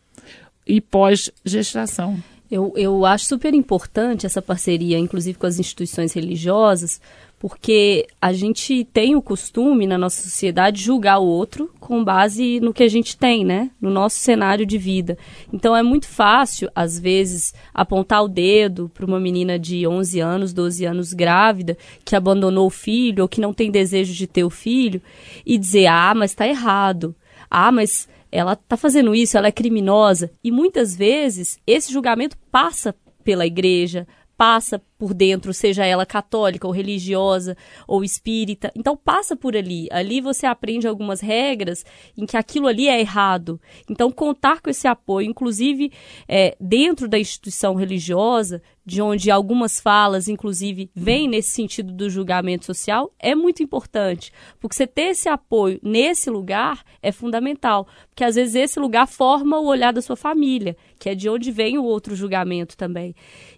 e 0.67 0.81
pós-gestação. 0.81 2.23
Eu, 2.51 2.73
eu 2.77 3.05
acho 3.07 3.25
super 3.27 3.55
importante 3.55 4.27
essa 4.27 4.43
parceria, 4.43 4.99
inclusive 4.99 5.39
com 5.39 5.47
as 5.47 5.59
instituições 5.59 6.13
religiosas, 6.13 7.01
porque 7.47 8.07
a 8.23 8.33
gente 8.33 8.87
tem 8.87 9.15
o 9.15 9.21
costume 9.21 9.87
na 9.87 9.99
nossa 9.99 10.23
sociedade 10.23 10.79
de 10.79 10.85
julgar 10.85 11.19
o 11.19 11.27
outro 11.27 11.71
com 11.79 12.03
base 12.03 12.59
no 12.59 12.73
que 12.73 12.83
a 12.83 12.89
gente 12.89 13.19
tem, 13.19 13.45
né? 13.45 13.71
No 13.79 13.91
nosso 13.91 14.17
cenário 14.17 14.65
de 14.65 14.79
vida. 14.79 15.19
Então 15.53 15.77
é 15.77 15.83
muito 15.83 16.09
fácil, 16.09 16.71
às 16.75 16.99
vezes, 16.99 17.53
apontar 17.75 18.25
o 18.25 18.29
dedo 18.29 18.91
para 18.95 19.05
uma 19.05 19.21
menina 19.21 19.59
de 19.59 19.87
11 19.87 20.21
anos, 20.21 20.55
12 20.55 20.87
anos 20.87 21.13
grávida, 21.13 21.77
que 22.03 22.17
abandonou 22.17 22.67
o 22.67 22.71
filho 22.71 23.21
ou 23.21 23.29
que 23.29 23.43
não 23.43 23.53
tem 23.53 23.71
desejo 23.71 24.15
de 24.15 24.27
ter 24.27 24.45
o 24.45 24.49
filho, 24.49 25.03
e 25.45 25.59
dizer: 25.59 25.85
ah, 25.85 26.15
mas 26.17 26.31
está 26.31 26.49
errado. 26.49 27.15
Ah, 27.51 27.71
mas 27.71 28.09
ela 28.33 28.55
está 28.55 28.75
fazendo 28.75 29.15
isso, 29.15 29.37
ela 29.37 29.49
é 29.49 29.53
criminosa. 29.53 30.31
E 30.43 30.51
muitas 30.51 30.97
vezes 30.97 31.59
esse 31.67 31.93
julgamento 31.93 32.39
passa 32.51 32.95
pela 33.23 33.45
igreja, 33.45 34.07
passa 34.35 34.81
por 35.05 35.13
dentro, 35.13 35.53
seja 35.53 35.85
ela 35.85 36.07
católica 36.07 36.67
ou 36.67 36.73
religiosa 36.73 37.55
ou 37.87 38.03
espírita. 38.03 38.73
Então 38.75 38.97
passa 38.97 39.37
por 39.37 39.55
ali. 39.55 39.87
Ali 39.91 40.19
você 40.19 40.47
aprende 40.47 40.89
algumas 40.89 41.21
regras 41.21 41.85
em 42.17 42.25
que 42.25 42.39
aquilo 42.39 42.67
ali 42.67 42.89
é 42.89 42.99
errado. 42.99 43.61
Então 43.87 44.11
contar 44.11 44.63
com 44.63 44.71
esse 44.71 44.89
apoio, 44.89 45.29
inclusive 45.29 45.93
é, 46.27 46.57
dentro 46.59 47.07
da 47.07 47.19
instituição 47.19 47.75
religiosa, 47.75 48.63
de 48.87 49.01
onde 49.01 49.31
algumas 49.31 49.81
falas, 49.81 50.29
inclusive, 50.29 50.91
vêm 50.95 51.27
nesse 51.27 51.51
sentido 51.51 51.93
do 51.93 52.11
julgamento 52.11 52.67
social, 52.67 53.13
é 53.19 53.35
muito 53.35 53.63
importante. 53.63 54.31
Porque 54.61 54.77
você 54.77 54.87
ter 54.87 55.11
esse 55.11 55.29
apoio 55.29 55.81
nesse 55.83 56.29
lugar 56.29 56.85
é 57.03 57.11
fundamental. 57.11 57.89
Porque 58.11 58.25
às 58.25 58.35
vezes 58.35 58.55
esse 58.55 58.79
lugar 58.79 59.07
forma 59.07 59.59
o 59.59 59.67
olhar 59.67 59.93
da 59.93 60.03
sua 60.03 60.17
família, 60.17 60.77
que 60.99 61.09
é 61.09 61.15
de 61.15 61.29
onde 61.29 61.51
vem 61.51 61.79
o 61.79 61.85
outro 61.85 62.15
julgamento 62.15 62.77
também. 62.77 63.15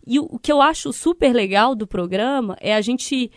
E 0.06 0.20
o, 0.20 0.38
que 0.38 0.52
eu 0.52 0.62
acho 0.62 0.92
super 0.92 1.34
legal 1.36 1.74
do 1.74 1.86
programa 1.86 2.56
é 2.60 2.74
a 2.74 2.80
gente 2.80 3.30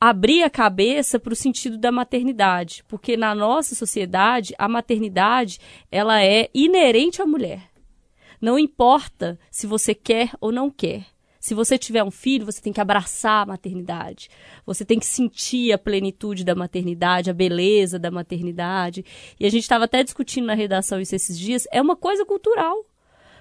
abrir 0.00 0.42
a 0.42 0.50
cabeça 0.50 1.18
para 1.18 1.32
o 1.32 1.36
sentido 1.36 1.76
da 1.76 1.90
maternidade, 1.90 2.84
porque 2.86 3.16
na 3.16 3.34
nossa 3.34 3.74
sociedade 3.74 4.54
a 4.56 4.68
maternidade 4.68 5.58
ela 5.90 6.22
é 6.22 6.48
inerente 6.54 7.20
à 7.20 7.26
mulher. 7.26 7.62
Não 8.40 8.58
importa 8.58 9.38
se 9.50 9.66
você 9.66 9.94
quer 9.94 10.30
ou 10.40 10.52
não 10.52 10.70
quer. 10.70 11.06
Se 11.40 11.54
você 11.54 11.78
tiver 11.78 12.04
um 12.04 12.10
filho, 12.10 12.44
você 12.44 12.60
tem 12.60 12.72
que 12.72 12.80
abraçar 12.80 13.42
a 13.42 13.46
maternidade. 13.46 14.28
Você 14.66 14.84
tem 14.84 14.98
que 14.98 15.06
sentir 15.06 15.72
a 15.72 15.78
plenitude 15.78 16.44
da 16.44 16.54
maternidade, 16.54 17.30
a 17.30 17.34
beleza 17.34 17.98
da 17.98 18.10
maternidade. 18.10 19.04
E 19.38 19.46
a 19.46 19.50
gente 19.50 19.62
estava 19.62 19.84
até 19.84 20.02
discutindo 20.02 20.46
na 20.46 20.54
redação 20.54 21.00
isso 21.00 21.14
esses 21.14 21.38
dias. 21.38 21.66
É 21.72 21.80
uma 21.80 21.96
coisa 21.96 22.24
cultural 22.24 22.84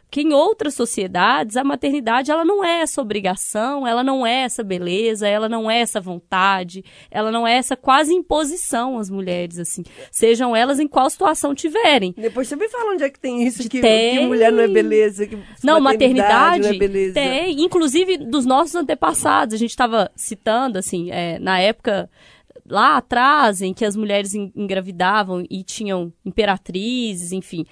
que 0.09 0.21
em 0.21 0.33
outras 0.33 0.73
sociedades 0.73 1.57
a 1.57 1.63
maternidade 1.63 2.31
ela 2.31 2.45
não 2.45 2.63
é 2.63 2.81
essa 2.81 3.01
obrigação, 3.01 3.85
ela 3.85 4.03
não 4.03 4.25
é 4.25 4.43
essa 4.43 4.63
beleza, 4.63 5.27
ela 5.27 5.49
não 5.49 5.69
é 5.69 5.79
essa 5.79 5.99
vontade, 5.99 6.83
ela 7.11 7.31
não 7.31 7.45
é 7.45 7.55
essa 7.55 7.75
quase 7.75 8.13
imposição 8.13 8.97
às 8.97 9.09
mulheres 9.09 9.59
assim, 9.59 9.83
sejam 10.11 10.55
elas 10.55 10.79
em 10.79 10.87
qual 10.87 11.09
situação 11.09 11.53
tiverem. 11.53 12.13
Depois 12.17 12.47
você 12.47 12.55
me 12.55 12.69
fala 12.69 12.93
onde 12.93 13.03
é 13.03 13.09
que 13.09 13.19
tem 13.19 13.45
isso 13.45 13.67
que, 13.67 13.81
tem... 13.81 14.19
que 14.19 14.25
mulher 14.25 14.51
não 14.51 14.63
é 14.63 14.67
beleza, 14.67 15.27
que 15.27 15.37
não 15.63 15.79
maternidade, 15.79 15.81
maternidade 15.81 16.61
não 16.61 16.69
é 16.69 16.77
beleza. 16.77 17.13
tem, 17.13 17.61
inclusive 17.63 18.17
dos 18.17 18.45
nossos 18.45 18.75
antepassados, 18.75 19.53
a 19.53 19.57
gente 19.57 19.71
estava 19.71 20.09
citando 20.15 20.77
assim, 20.77 21.11
é, 21.11 21.37
na 21.39 21.59
época 21.59 22.09
lá 22.69 22.97
atrás 22.97 23.61
em 23.61 23.73
que 23.73 23.85
as 23.85 23.95
mulheres 23.95 24.33
engravidavam 24.33 25.45
e 25.49 25.63
tinham 25.63 26.11
imperatrizes, 26.25 27.31
enfim 27.31 27.65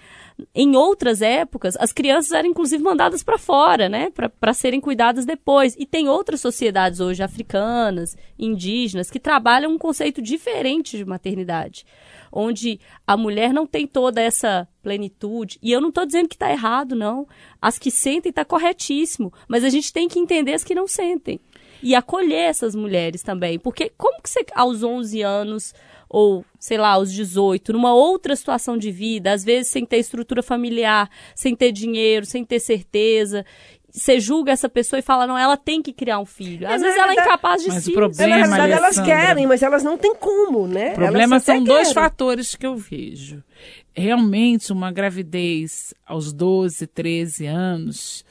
em 0.54 0.76
outras 0.76 1.22
épocas, 1.22 1.78
as 1.80 1.94
crianças 1.94 2.32
eram 2.32 2.50
inclusive 2.50 2.84
mandadas 2.84 3.24
para 3.24 3.38
fora, 3.38 3.88
né, 3.88 4.12
para 4.40 4.54
serem 4.54 4.82
cuidadas 4.82 5.26
depois. 5.26 5.76
E 5.78 5.86
tem 5.86 6.10
outras 6.10 6.42
sociedades 6.42 7.00
hoje 7.00 7.24
africanas, 7.24 8.18
indígenas, 8.38 9.10
que 9.10 9.20
trabalham 9.20 9.72
um 9.72 9.78
conceito 9.78 10.22
diferente 10.22 10.98
de 10.98 11.06
maternidade, 11.06 11.86
onde 12.32 12.80
a 13.08 13.16
mulher 13.16 13.54
não 13.54 13.66
tem 13.66 13.88
toda 13.88 14.22
essa 14.22 14.68
plenitude. 14.82 15.58
E 15.62 15.72
eu 15.72 15.80
não 15.80 15.90
estou 15.90 16.06
dizendo 16.06 16.28
que 16.28 16.36
está 16.36 16.52
errado, 16.52 16.96
não. 16.96 17.28
As 17.62 17.80
que 17.80 17.90
sentem 17.90 18.30
está 18.30 18.44
corretíssimo, 18.44 19.32
mas 19.48 19.64
a 19.64 19.70
gente 19.70 19.94
tem 19.94 20.08
que 20.08 20.20
entender 20.20 20.54
as 20.54 20.64
que 20.64 20.76
não 20.76 20.88
sentem 20.88 21.40
e 21.82 21.94
acolher 21.94 22.50
essas 22.50 22.74
mulheres 22.74 23.22
também, 23.22 23.60
porque 23.60 23.92
como 23.98 24.22
que 24.22 24.30
você 24.30 24.44
aos 24.56 24.82
11 24.82 25.22
anos 25.22 25.74
ou, 26.10 26.46
sei 26.60 26.78
lá, 26.78 26.90
aos 26.92 27.12
18, 27.12 27.74
numa 27.74 27.94
outra 27.94 28.36
situação 28.36 28.78
de 28.78 28.92
vida, 28.92 29.32
às 29.32 29.44
vezes 29.44 29.72
sem 29.72 29.86
ter 29.86 29.98
estrutura 29.98 30.44
familiar, 30.44 31.10
sem 31.36 31.56
ter 31.56 31.72
dinheiro, 31.72 32.26
sem 32.26 32.44
ter 32.44 32.60
certeza, 32.60 33.46
você 33.96 34.20
julga 34.20 34.52
essa 34.52 34.68
pessoa 34.68 35.00
e 35.00 35.02
fala, 35.02 35.26
não, 35.26 35.38
ela 35.38 35.56
tem 35.56 35.82
que 35.82 35.94
criar 35.94 36.20
um 36.20 36.26
filho. 36.26 36.68
Às 36.68 36.82
é, 36.82 36.86
vezes 36.86 37.00
ela 37.00 37.12
é 37.12 37.16
incapaz 37.16 37.64
de 37.64 37.70
mas. 37.70 37.88
O 37.88 37.94
problema, 37.94 38.36
na 38.36 38.48
verdade, 38.48 38.72
elas 38.74 39.00
querem, 39.00 39.48
mas 39.48 39.64
elas 39.64 39.84
não 39.84 39.98
têm 39.98 40.14
como, 40.16 40.68
né? 40.68 40.92
O 40.92 40.96
problema 40.96 41.40
são 41.40 41.64
dois 41.64 41.94
fatores 41.94 42.56
que 42.56 42.66
eu 42.66 42.76
vejo. 42.76 43.42
Realmente, 43.94 44.74
uma 44.74 44.92
gravidez 44.92 45.94
aos 46.06 46.34
12, 46.34 46.86
13 46.88 47.46
anos 47.46 48.26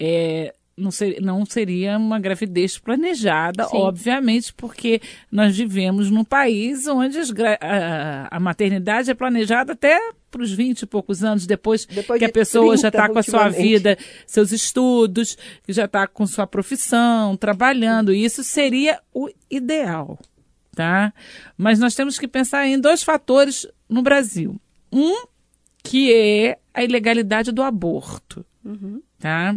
é, 0.00 0.54
não, 0.76 0.90
ser, 0.90 1.20
não 1.20 1.44
seria 1.46 1.96
uma 1.96 2.18
gravidez 2.18 2.78
planejada, 2.78 3.64
Sim. 3.64 3.76
obviamente, 3.76 4.52
porque 4.54 5.00
nós 5.30 5.56
vivemos 5.56 6.10
num 6.10 6.24
país 6.24 6.86
onde 6.86 7.18
a, 7.60 8.28
a, 8.30 8.40
maternidade 8.40 9.10
é 9.10 9.14
planejada 9.14 9.72
até 9.72 9.98
para 10.30 10.42
os 10.42 10.52
20 10.52 10.82
e 10.82 10.86
poucos 10.86 11.22
anos, 11.22 11.46
depois, 11.46 11.86
depois 11.86 12.18
que 12.18 12.24
a 12.24 12.28
pessoa 12.28 12.72
30, 12.72 12.82
já 12.82 12.88
está 12.88 13.08
com 13.08 13.18
a 13.18 13.22
sua 13.22 13.48
vida, 13.48 13.96
seus 14.26 14.50
estudos, 14.50 15.38
que 15.62 15.72
já 15.72 15.84
está 15.84 16.06
com 16.08 16.26
sua 16.26 16.46
profissão, 16.46 17.36
trabalhando. 17.36 18.12
Isso 18.12 18.42
seria 18.42 19.00
o 19.12 19.28
ideal, 19.48 20.18
tá? 20.74 21.12
Mas 21.56 21.78
nós 21.78 21.94
temos 21.94 22.18
que 22.18 22.26
pensar 22.26 22.66
em 22.66 22.80
dois 22.80 23.02
fatores 23.02 23.66
no 23.88 24.02
Brasil. 24.02 24.60
Um, 24.92 25.24
que 25.84 26.12
é 26.12 26.58
a 26.72 26.82
ilegalidade 26.82 27.52
do 27.52 27.62
aborto, 27.62 28.44
uhum. 28.64 29.00
tá? 29.20 29.54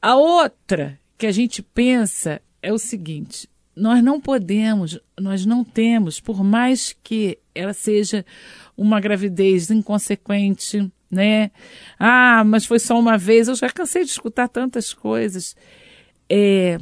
A 0.00 0.16
outra 0.16 0.98
que 1.18 1.26
a 1.26 1.32
gente 1.32 1.62
pensa 1.62 2.40
é 2.62 2.72
o 2.72 2.78
seguinte: 2.78 3.48
nós 3.74 4.02
não 4.02 4.20
podemos, 4.20 4.98
nós 5.18 5.44
não 5.44 5.64
temos, 5.64 6.20
por 6.20 6.42
mais 6.42 6.96
que 7.02 7.38
ela 7.54 7.72
seja 7.72 8.24
uma 8.76 9.00
gravidez 9.00 9.70
inconsequente, 9.70 10.90
né? 11.10 11.50
Ah, 11.98 12.42
mas 12.44 12.64
foi 12.64 12.78
só 12.78 12.98
uma 12.98 13.18
vez. 13.18 13.48
Eu 13.48 13.54
já 13.54 13.68
cansei 13.70 14.04
de 14.04 14.10
escutar 14.10 14.48
tantas 14.48 14.94
coisas. 14.94 15.56
É, 16.28 16.78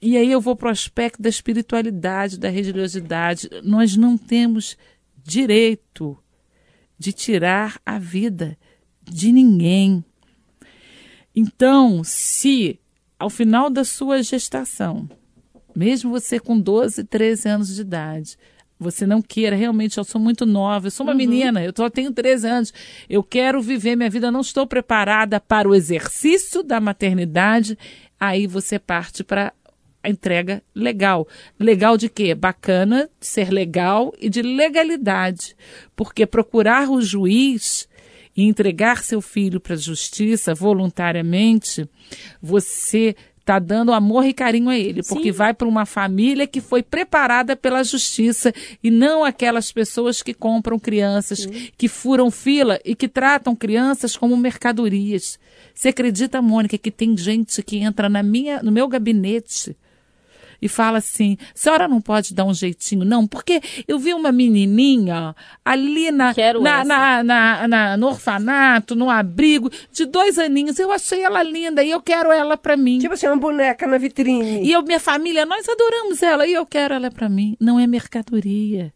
e 0.00 0.16
aí 0.16 0.32
eu 0.32 0.40
vou 0.40 0.56
para 0.56 0.68
o 0.68 0.72
aspecto 0.72 1.22
da 1.22 1.28
espiritualidade, 1.28 2.38
da 2.38 2.48
religiosidade. 2.48 3.48
Nós 3.62 3.96
não 3.96 4.18
temos 4.18 4.76
direito 5.22 6.18
de 6.98 7.12
tirar 7.12 7.80
a 7.86 7.98
vida 8.00 8.58
de 9.02 9.30
ninguém. 9.30 10.04
Então, 11.34 12.02
se 12.04 12.78
ao 13.18 13.30
final 13.30 13.70
da 13.70 13.84
sua 13.84 14.22
gestação, 14.22 15.08
mesmo 15.74 16.10
você 16.10 16.38
com 16.38 16.58
12, 16.58 17.04
13 17.04 17.48
anos 17.48 17.74
de 17.74 17.80
idade, 17.80 18.36
você 18.78 19.06
não 19.06 19.22
queira, 19.22 19.54
realmente, 19.54 19.96
eu 19.96 20.04
sou 20.04 20.20
muito 20.20 20.44
nova, 20.44 20.88
eu 20.88 20.90
sou 20.90 21.06
uma 21.06 21.12
uhum. 21.12 21.18
menina, 21.18 21.64
eu 21.64 21.72
só 21.74 21.88
tenho 21.88 22.12
13 22.12 22.48
anos, 22.48 22.74
eu 23.08 23.22
quero 23.22 23.62
viver 23.62 23.96
minha 23.96 24.10
vida, 24.10 24.30
não 24.30 24.40
estou 24.40 24.66
preparada 24.66 25.40
para 25.40 25.68
o 25.68 25.74
exercício 25.74 26.62
da 26.62 26.80
maternidade, 26.80 27.78
aí 28.18 28.46
você 28.46 28.78
parte 28.78 29.22
para 29.22 29.52
a 30.02 30.10
entrega 30.10 30.62
legal. 30.74 31.28
Legal 31.58 31.96
de 31.96 32.08
quê? 32.08 32.34
Bacana, 32.34 33.08
de 33.20 33.26
ser 33.26 33.50
legal 33.50 34.12
e 34.20 34.28
de 34.28 34.42
legalidade. 34.42 35.56
Porque 35.94 36.26
procurar 36.26 36.90
o 36.90 37.00
juiz 37.00 37.88
e 38.36 38.44
entregar 38.44 39.02
seu 39.02 39.20
filho 39.20 39.60
para 39.60 39.74
a 39.74 39.78
justiça 39.78 40.54
voluntariamente, 40.54 41.88
você 42.40 43.14
está 43.42 43.58
dando 43.58 43.92
amor 43.92 44.24
e 44.24 44.32
carinho 44.32 44.68
a 44.68 44.78
ele, 44.78 45.02
porque 45.02 45.32
Sim. 45.32 45.38
vai 45.38 45.52
para 45.52 45.66
uma 45.66 45.84
família 45.84 46.46
que 46.46 46.60
foi 46.60 46.82
preparada 46.82 47.56
pela 47.56 47.82
justiça 47.82 48.54
e 48.82 48.90
não 48.90 49.24
aquelas 49.24 49.72
pessoas 49.72 50.22
que 50.22 50.32
compram 50.32 50.78
crianças, 50.78 51.40
Sim. 51.40 51.68
que 51.76 51.88
furam 51.88 52.30
fila 52.30 52.80
e 52.84 52.94
que 52.94 53.08
tratam 53.08 53.54
crianças 53.54 54.16
como 54.16 54.36
mercadorias. 54.36 55.38
Você 55.74 55.88
acredita, 55.88 56.40
Mônica, 56.40 56.78
que 56.78 56.90
tem 56.90 57.16
gente 57.16 57.62
que 57.62 57.78
entra 57.78 58.08
na 58.08 58.22
minha, 58.22 58.62
no 58.62 58.70
meu 58.70 58.86
gabinete 58.86 59.76
e 60.62 60.68
fala 60.68 60.98
assim: 60.98 61.36
senhora 61.52 61.88
não 61.88 62.00
pode 62.00 62.32
dar 62.32 62.44
um 62.44 62.54
jeitinho, 62.54 63.04
não, 63.04 63.26
porque 63.26 63.60
eu 63.88 63.98
vi 63.98 64.14
uma 64.14 64.30
menininha 64.30 65.34
ali 65.64 66.12
na, 66.12 66.32
na, 66.62 66.84
na, 66.84 67.22
na, 67.24 67.68
na, 67.68 67.96
no 67.96 68.06
orfanato, 68.06 68.94
no 68.94 69.10
abrigo, 69.10 69.68
de 69.90 70.06
dois 70.06 70.38
aninhos, 70.38 70.78
eu 70.78 70.92
achei 70.92 71.24
ela 71.24 71.42
linda 71.42 71.82
e 71.82 71.90
eu 71.90 72.00
quero 72.00 72.30
ela 72.30 72.56
para 72.56 72.76
mim. 72.76 73.00
Tipo 73.00 73.14
assim, 73.14 73.26
uma 73.26 73.36
boneca 73.36 73.86
na 73.88 73.98
vitrine. 73.98 74.62
E 74.62 74.70
eu, 74.70 74.82
minha 74.82 75.00
família, 75.00 75.44
nós 75.44 75.68
adoramos 75.68 76.22
ela 76.22 76.46
e 76.46 76.52
eu 76.52 76.64
quero 76.64 76.94
ela 76.94 77.10
para 77.10 77.28
mim. 77.28 77.56
Não 77.58 77.80
é 77.80 77.86
mercadoria. 77.86 78.94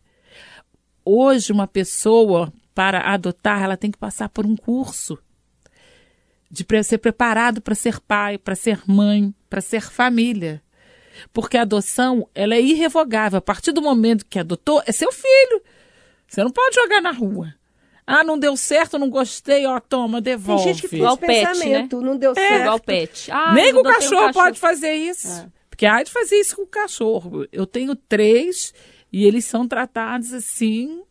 Hoje, 1.05 1.53
uma 1.53 1.67
pessoa, 1.67 2.53
para 2.75 3.01
adotar, 3.13 3.63
ela 3.63 3.77
tem 3.77 3.91
que 3.91 3.99
passar 3.99 4.29
por 4.29 4.47
um 4.47 4.55
curso 4.55 5.19
de 6.51 6.65
ser 6.85 6.99
preparado 6.99 7.61
para 7.61 7.75
ser 7.75 8.01
pai, 8.01 8.39
para 8.39 8.55
ser 8.55 8.81
mãe, 8.87 9.35
para 9.51 9.61
ser 9.61 9.83
família. 9.83 10.63
Porque 11.33 11.57
a 11.57 11.63
adoção, 11.63 12.29
ela 12.35 12.55
é 12.55 12.61
irrevogável. 12.61 13.39
A 13.39 13.43
partir 13.43 13.73
do 13.73 13.83
momento 13.83 14.25
que 14.27 14.39
adotou, 14.39 14.83
é 14.87 14.93
seu 14.93 15.11
filho. 15.13 15.63
Você 16.27 16.43
não 16.43 16.51
pode 16.51 16.75
jogar 16.75 17.01
na 17.01 17.11
rua. 17.13 17.55
Ah, 18.07 18.23
não 18.23 18.39
deu 18.39 18.57
certo, 18.57 18.99
não 18.99 19.11
gostei, 19.11 19.67
ó, 19.67 19.81
toma, 19.81 20.21
devolve. 20.21 20.63
Tem 20.65 20.75
gente 20.75 20.89
que 20.89 20.95
igual 20.97 21.17
pensamento, 21.17 22.01
né? 22.01 22.07
não 22.07 22.17
deu 22.17 22.31
é. 22.33 22.35
certo. 22.35 22.61
Igual 22.63 22.81
pet. 22.81 23.31
Ah, 23.33 23.53
Nem 23.53 23.73
com 23.75 23.81
o 23.81 23.83
cachorro, 23.83 24.23
um 24.23 24.27
cachorro, 24.27 24.33
pode 24.33 24.61
fazer 24.61 24.93
isso. 24.95 25.29
É. 25.29 25.47
Porque 25.69 25.85
há 25.85 26.03
de 26.03 26.11
fazer 26.13 26.37
isso 26.37 26.57
com 26.57 26.63
o 26.63 26.67
cachorro. 26.67 27.47
Eu 27.53 27.67
tenho 27.67 27.97
três 27.97 28.73
e 29.13 29.27
eles 29.27 29.45
são 29.45 29.67
tratados 29.67 30.33
assim 30.33 31.03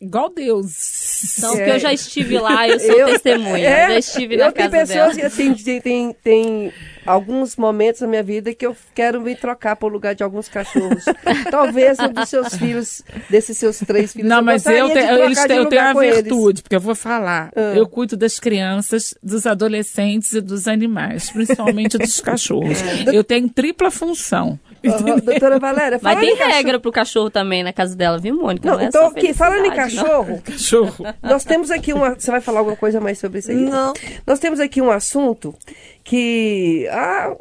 igual 0.00 0.30
Deus. 0.30 1.36
Não, 1.42 1.54
porque 1.54 1.70
eu 1.70 1.78
já 1.78 1.92
estive 1.92 2.38
lá, 2.38 2.66
eu 2.66 2.80
sou 2.80 2.90
Eu- 2.98 3.06
testemunha. 3.08 3.68
É, 3.68 3.88
já 3.88 3.98
estive 3.98 4.36
na 4.36 4.46
eu 4.46 4.52
casa 4.52 4.70
pessoas 4.70 4.88
dela. 4.88 5.14
que 5.14 5.22
assim, 5.22 5.54
tem, 5.54 5.80
tem, 5.80 6.12
tem 6.14 6.72
alguns 7.06 7.56
momentos 7.56 8.00
na 8.00 8.06
minha 8.06 8.22
vida 8.22 8.54
que 8.54 8.66
eu 8.66 8.76
quero 8.94 9.20
me 9.20 9.34
trocar 9.34 9.76
por 9.76 9.90
lugar 9.92 10.14
de 10.14 10.22
alguns 10.22 10.48
cachorros. 10.48 11.04
Talvez 11.50 11.98
um 11.98 12.12
dos 12.12 12.28
seus 12.28 12.54
filhos, 12.54 13.02
desses 13.28 13.56
seus 13.58 13.78
três 13.78 14.12
filhos. 14.12 14.28
Não, 14.28 14.42
mas 14.42 14.64
eu, 14.66 14.90
te- 14.90 14.98
eles 14.98 15.42
têm- 15.44 15.56
eu 15.58 15.66
tenho 15.66 15.82
uma 15.82 15.92
com 15.94 16.02
eles. 16.02 16.16
virtude, 16.22 16.62
porque 16.62 16.76
eu 16.76 16.80
vou 16.80 16.94
falar. 16.94 17.50
Ah. 17.56 17.72
Eu 17.74 17.86
cuido 17.88 18.16
das 18.16 18.38
crianças, 18.38 19.14
dos 19.22 19.46
adolescentes 19.46 20.32
e 20.34 20.40
dos 20.40 20.66
animais, 20.68 21.30
principalmente 21.30 21.96
dos 21.98 22.20
cachorros. 22.22 22.78
Eu 23.12 23.24
tenho 23.24 23.48
tripla 23.48 23.90
função. 23.90 24.58
Aham, 24.84 25.18
doutora 25.18 25.58
Valéria, 25.58 25.98
Mas 26.02 26.14
falando 26.14 26.36
tem 26.36 26.48
regra 26.48 26.80
pro 26.80 26.90
cachorro 26.90 27.30
também 27.30 27.62
na 27.62 27.72
casa 27.72 27.94
dela, 27.94 28.18
viu, 28.18 28.34
Mônica? 28.36 28.70
Não, 28.70 28.80
é 28.80 28.84
então, 28.84 29.02
só 29.02 29.16
aqui, 29.16 29.34
falando 29.34 29.64
em 29.66 29.68
não. 29.68 29.76
cachorro, 29.76 30.40
Cachorro. 30.44 31.04
nós 31.22 31.44
temos 31.44 31.70
aqui 31.70 31.92
uma. 31.92 32.14
Você 32.14 32.30
vai 32.30 32.40
falar 32.40 32.60
alguma 32.60 32.76
coisa 32.76 33.00
mais 33.00 33.18
sobre 33.18 33.40
isso 33.40 33.50
aí? 33.50 33.56
Não. 33.56 33.92
Nós 34.26 34.38
temos 34.38 34.58
aqui 34.60 34.80
um 34.80 34.90
assunto 34.90 35.54
que 36.02 36.88
há 36.90 37.36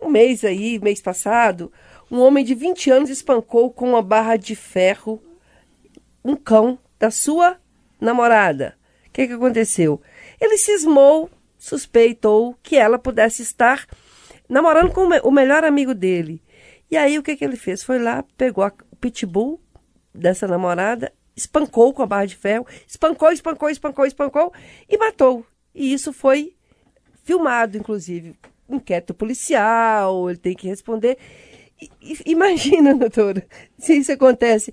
um 0.00 0.08
mês 0.08 0.44
aí, 0.44 0.78
mês 0.78 1.00
passado, 1.00 1.72
um 2.10 2.20
homem 2.20 2.44
de 2.44 2.54
20 2.54 2.90
anos 2.90 3.10
espancou 3.10 3.70
com 3.70 3.88
uma 3.90 4.02
barra 4.02 4.36
de 4.36 4.54
ferro 4.54 5.20
um 6.24 6.36
cão 6.36 6.78
da 6.98 7.10
sua 7.10 7.56
namorada. 8.00 8.76
O 9.08 9.10
que, 9.12 9.26
que 9.26 9.32
aconteceu? 9.32 10.00
Ele 10.40 10.56
cismou, 10.58 11.30
suspeitou 11.58 12.56
que 12.62 12.76
ela 12.76 12.98
pudesse 12.98 13.42
estar 13.42 13.86
namorando 14.48 14.92
com 14.92 15.02
o 15.02 15.28
o 15.28 15.30
melhor 15.30 15.64
amigo 15.64 15.94
dele. 15.94 16.42
E 16.94 16.96
aí 16.96 17.18
o 17.18 17.24
que, 17.24 17.34
que 17.34 17.44
ele 17.44 17.56
fez? 17.56 17.82
Foi 17.82 17.98
lá, 17.98 18.24
pegou 18.36 18.62
a- 18.62 18.72
o 18.92 18.94
pitbull 18.94 19.60
dessa 20.14 20.46
namorada, 20.46 21.12
espancou 21.34 21.92
com 21.92 22.04
a 22.04 22.06
barra 22.06 22.26
de 22.26 22.36
ferro, 22.36 22.64
espancou, 22.86 23.32
espancou, 23.32 23.68
espancou, 23.68 24.06
espancou 24.06 24.52
e 24.88 24.96
matou. 24.96 25.44
E 25.74 25.92
isso 25.92 26.12
foi 26.12 26.54
filmado, 27.24 27.76
inclusive. 27.76 28.36
Inquérito 28.68 29.12
policial, 29.12 30.30
ele 30.30 30.38
tem 30.38 30.54
que 30.54 30.68
responder. 30.68 31.18
Imagina, 32.24 32.94
doutora, 32.94 33.44
se 33.76 33.96
isso 33.96 34.12
acontece. 34.12 34.72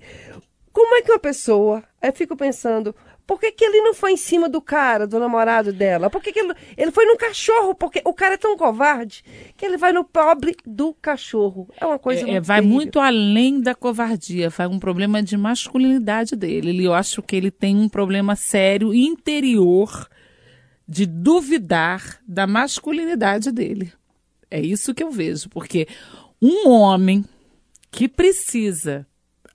Como 0.72 0.94
é 0.94 1.02
que 1.02 1.10
uma 1.10 1.18
pessoa. 1.18 1.82
Aí 2.00 2.10
eu 2.10 2.14
fico 2.14 2.36
pensando, 2.36 2.94
por 3.32 3.40
que, 3.40 3.50
que 3.52 3.64
ele 3.64 3.80
não 3.80 3.94
foi 3.94 4.12
em 4.12 4.16
cima 4.16 4.46
do 4.48 4.60
cara, 4.60 5.06
do 5.06 5.18
namorado 5.18 5.72
dela? 5.72 6.10
Por 6.10 6.22
que, 6.22 6.32
que 6.32 6.38
ele, 6.40 6.52
ele 6.76 6.90
foi 6.90 7.06
no 7.06 7.16
cachorro? 7.16 7.74
Porque 7.74 8.02
o 8.04 8.12
cara 8.12 8.34
é 8.34 8.36
tão 8.36 8.56
covarde 8.58 9.24
que 9.56 9.64
ele 9.64 9.78
vai 9.78 9.90
no 9.92 10.04
pobre 10.04 10.54
do 10.66 10.92
cachorro. 10.92 11.66
É 11.80 11.86
uma 11.86 11.98
coisa 11.98 12.20
É, 12.20 12.24
é, 12.24 12.32
muito 12.34 12.44
vai 12.46 12.58
terrível. 12.58 12.76
muito 12.76 13.00
além 13.00 13.60
da 13.60 13.74
covardia, 13.74 14.50
vai 14.50 14.66
um 14.66 14.78
problema 14.78 15.22
de 15.22 15.36
masculinidade 15.36 16.36
dele. 16.36 16.68
Ele- 16.68 16.84
Eu 16.84 16.92
acho 16.94 17.22
que 17.22 17.34
ele 17.34 17.50
tem 17.50 17.74
um 17.76 17.88
problema 17.88 18.36
sério 18.36 18.92
interior 18.92 20.06
de 20.86 21.06
duvidar 21.06 22.20
da 22.28 22.46
masculinidade 22.46 23.50
dele. 23.50 23.92
É 24.50 24.60
isso 24.60 24.92
que 24.92 25.02
eu 25.02 25.10
vejo, 25.10 25.48
porque 25.48 25.88
um 26.40 26.68
homem 26.68 27.24
que 27.90 28.06
precisa 28.08 29.06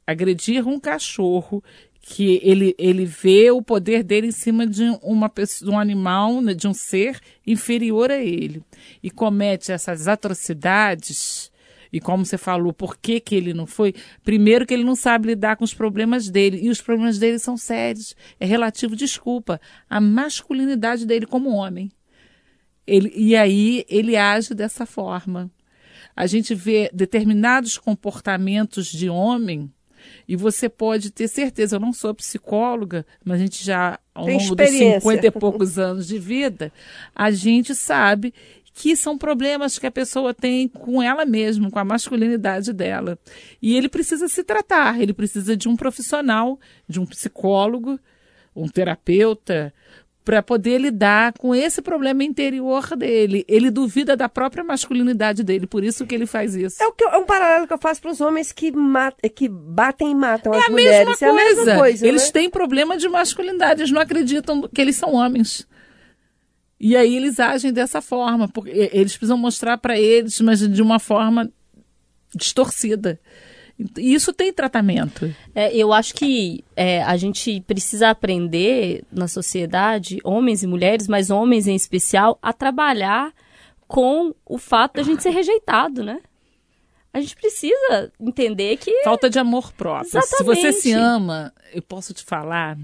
agredir 0.05 0.65
um 0.67 0.79
cachorro, 0.79 1.61
que 2.09 2.39
ele, 2.41 2.73
ele 2.79 3.03
vê 3.03 3.51
o 3.51 3.61
poder 3.61 4.01
dele 4.01 4.27
em 4.27 4.31
cima 4.31 4.65
de 4.65 4.83
uma 5.03 5.27
pessoa, 5.27 5.69
de 5.69 5.75
um 5.75 5.77
animal, 5.77 6.39
né, 6.39 6.53
de 6.53 6.65
um 6.65 6.73
ser 6.73 7.19
inferior 7.45 8.09
a 8.09 8.17
ele, 8.17 8.63
e 9.03 9.11
comete 9.11 9.73
essas 9.73 10.07
atrocidades, 10.07 11.51
e 11.91 11.99
como 11.99 12.25
você 12.25 12.37
falou, 12.37 12.71
por 12.71 12.95
que, 12.97 13.19
que 13.19 13.35
ele 13.35 13.53
não 13.53 13.65
foi? 13.65 13.93
Primeiro 14.23 14.65
que 14.65 14.73
ele 14.73 14.85
não 14.85 14.95
sabe 14.95 15.27
lidar 15.27 15.57
com 15.57 15.65
os 15.65 15.73
problemas 15.73 16.29
dele, 16.29 16.61
e 16.63 16.69
os 16.69 16.81
problemas 16.81 17.19
dele 17.19 17.39
são 17.39 17.57
sérios. 17.57 18.15
É 18.39 18.45
relativo, 18.45 18.95
desculpa, 18.95 19.59
à 19.89 19.99
masculinidade 19.99 21.05
dele 21.05 21.25
como 21.25 21.49
homem. 21.49 21.91
Ele, 22.85 23.11
e 23.15 23.35
aí 23.35 23.85
ele 23.89 24.15
age 24.15 24.53
dessa 24.53 24.85
forma. 24.85 25.51
A 26.15 26.25
gente 26.25 26.55
vê 26.55 26.89
determinados 26.93 27.77
comportamentos 27.77 28.87
de 28.87 29.09
homem 29.09 29.69
e 30.27 30.35
você 30.35 30.69
pode 30.69 31.11
ter 31.11 31.27
certeza, 31.27 31.75
eu 31.75 31.79
não 31.79 31.93
sou 31.93 32.13
psicóloga, 32.13 33.05
mas 33.23 33.37
a 33.37 33.43
gente 33.43 33.63
já, 33.63 33.99
ao 34.13 34.25
Tem 34.25 34.37
longo 34.37 34.55
dos 34.55 34.65
experiência. 34.67 35.01
50 35.01 35.27
e 35.27 35.31
poucos 35.31 35.79
anos 35.79 36.07
de 36.07 36.17
vida, 36.19 36.71
a 37.15 37.31
gente 37.31 37.73
sabe 37.75 38.33
que 38.73 38.95
são 38.95 39.17
problemas 39.17 39.79
que 39.79 39.87
a 39.87 39.91
pessoa 39.91 40.35
tem 40.35 40.67
com 40.67 41.01
ela 41.01 41.25
mesma, 41.25 41.71
com 41.71 41.79
a 41.79 41.83
masculinidade 41.83 42.71
dela. 42.71 43.17
E 43.59 43.75
ele 43.75 43.89
precisa 43.89 44.27
se 44.27 44.43
tratar, 44.43 45.01
ele 45.01 45.13
precisa 45.13 45.57
de 45.57 45.67
um 45.67 45.75
profissional, 45.75 46.59
de 46.87 46.99
um 46.99 47.05
psicólogo, 47.05 47.99
um 48.55 48.67
terapeuta, 48.67 49.73
para 50.27 50.43
poder 50.43 50.77
lidar 50.77 51.31
com 51.39 51.55
esse 51.55 51.81
problema 51.81 52.21
interior 52.21 52.97
dele. 52.97 53.45
Ele 53.47 53.71
duvida 53.71 54.13
da 54.17 54.27
própria 54.27 54.61
masculinidade 54.61 55.41
dele, 55.41 55.65
por 55.65 55.85
isso 55.85 56.05
que 56.05 56.13
ele 56.13 56.25
faz 56.25 56.53
isso. 56.53 56.83
É, 56.83 56.85
o 56.85 56.91
que 56.91 57.01
eu- 57.01 57.07
é 57.11 57.17
um 57.17 57.23
paralelo 57.25 57.65
que 57.65 57.71
eu 57.71 57.77
faço 57.77 58.01
para 58.01 58.11
os 58.11 58.19
homens 58.19 58.51
que, 58.51 58.69
mat- 58.69 59.15
que 59.33 59.47
batem 59.47 60.11
e 60.11 60.15
matam 60.15 60.53
É 60.53 60.57
as 60.57 60.65
a 60.65 60.69
mulheres. 60.69 61.07
mesma 61.07 61.27
é 61.27 61.29
a 61.29 61.33
mesma 61.33 61.75
coisa. 61.77 62.05
Eles 62.05 62.25
né? 62.25 62.31
têm 62.33 62.49
problema 62.49 62.97
de 62.97 63.07
masculinidade, 63.07 63.79
eles 63.83 63.91
não 63.91 64.01
acreditam 64.01 64.63
que 64.67 64.81
eles 64.81 64.97
são 64.97 65.13
homens. 65.13 65.65
E 66.77 66.97
aí 66.97 67.15
eles 67.15 67.39
agem 67.39 67.71
dessa 67.71 68.01
forma, 68.01 68.49
porque 68.49 68.89
eles 68.91 69.13
precisam 69.13 69.37
mostrar 69.37 69.77
para 69.77 69.97
eles, 69.97 70.41
mas 70.41 70.59
de 70.59 70.81
uma 70.81 70.99
forma 70.99 71.49
distorcida. 72.35 73.17
Isso 73.97 74.33
tem 74.33 74.51
tratamento. 74.51 75.33
É, 75.53 75.75
eu 75.75 75.93
acho 75.93 76.13
que 76.15 76.63
é, 76.75 77.03
a 77.03 77.15
gente 77.15 77.61
precisa 77.61 78.09
aprender 78.09 79.03
na 79.11 79.27
sociedade, 79.27 80.19
homens 80.23 80.63
e 80.63 80.67
mulheres, 80.67 81.07
mas 81.07 81.29
homens 81.29 81.67
em 81.67 81.75
especial, 81.75 82.39
a 82.41 82.51
trabalhar 82.51 83.31
com 83.87 84.33
o 84.45 84.57
fato 84.57 84.95
da 84.95 85.03
gente 85.03 85.21
ser 85.21 85.29
rejeitado, 85.29 86.03
né? 86.03 86.19
A 87.13 87.21
gente 87.21 87.35
precisa 87.35 88.11
entender 88.19 88.77
que 88.77 89.03
Falta 89.03 89.29
de 89.29 89.39
amor 89.39 89.71
próprio. 89.73 90.21
Se 90.21 90.43
você 90.43 90.71
se 90.71 90.89
Exatamente. 90.89 90.93
ama, 90.93 91.53
eu 91.73 91.81
posso 91.81 92.13
te 92.13 92.23
falar, 92.23 92.77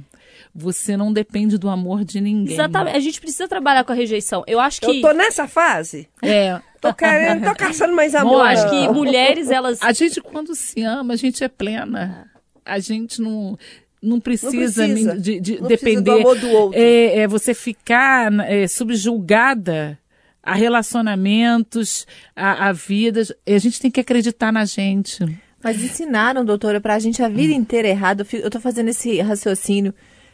você 0.55 0.95
não 0.95 1.11
depende 1.11 1.57
do 1.57 1.69
amor 1.69 2.03
de 2.03 2.21
ninguém. 2.21 2.53
exatamente, 2.53 2.95
a 2.95 2.99
gente 2.99 3.19
precisa 3.19 3.47
trabalhar 3.47 3.83
com 3.83 3.91
a 3.91 3.95
rejeição. 3.95 4.43
Eu 4.45 4.59
acho 4.59 4.79
que 4.81 4.85
Eu 4.87 5.01
tô 5.01 5.11
nessa 5.13 5.47
fase. 5.47 6.07
É. 6.21 6.59
Tô 6.79 6.93
querendo, 6.93 7.43
tô 7.45 7.55
caçando 7.55 7.93
mais 7.95 8.13
amor. 8.13 8.33
eu 8.33 8.41
acho 8.41 8.69
que 8.69 8.87
mulheres 8.89 9.49
elas 9.49 9.81
A 9.81 9.91
gente, 9.93 10.19
quando 10.21 10.53
se 10.53 10.81
ama, 10.83 11.13
a 11.13 11.17
gente 11.17 11.43
é 11.43 11.47
plena. 11.47 12.29
A 12.65 12.77
gente 12.79 13.21
não, 13.21 13.57
não 14.01 14.19
precisa, 14.19 14.51
Não 14.85 14.93
precisa. 14.93 15.17
de, 15.17 15.39
de 15.39 15.51
Não 15.59 15.67
precisa 15.67 15.67
depender. 15.89 16.01
do 16.01 16.11
amor 16.11 16.37
do 16.37 16.49
outro. 16.49 16.79
É, 16.79 17.19
é 17.19 17.27
você 17.27 17.53
ficar 17.53 18.31
é, 18.49 18.67
subjulgada 18.67 19.97
a 20.41 20.53
relacionamentos, 20.55 22.05
a, 22.35 22.67
a 22.67 22.71
vidas. 22.73 23.31
A 23.47 23.57
gente 23.57 23.79
tem 23.79 23.89
que 23.91 23.99
acreditar 23.99 24.51
na 24.51 24.65
gente. 24.65 25.19
Mas 25.63 25.81
ensinaram, 25.81 26.43
doutora, 26.43 26.81
pra 26.81 26.99
gente 26.99 27.23
a 27.23 27.29
vida 27.29 27.53
inteira 27.53 27.87
errado. 27.87 28.21
Eu, 28.21 28.25
fico- 28.25 28.43
eu 28.45 28.49
tô 28.49 28.59
fazendo 28.59 28.89
esse 28.89 29.19
raciocínio 29.21 29.93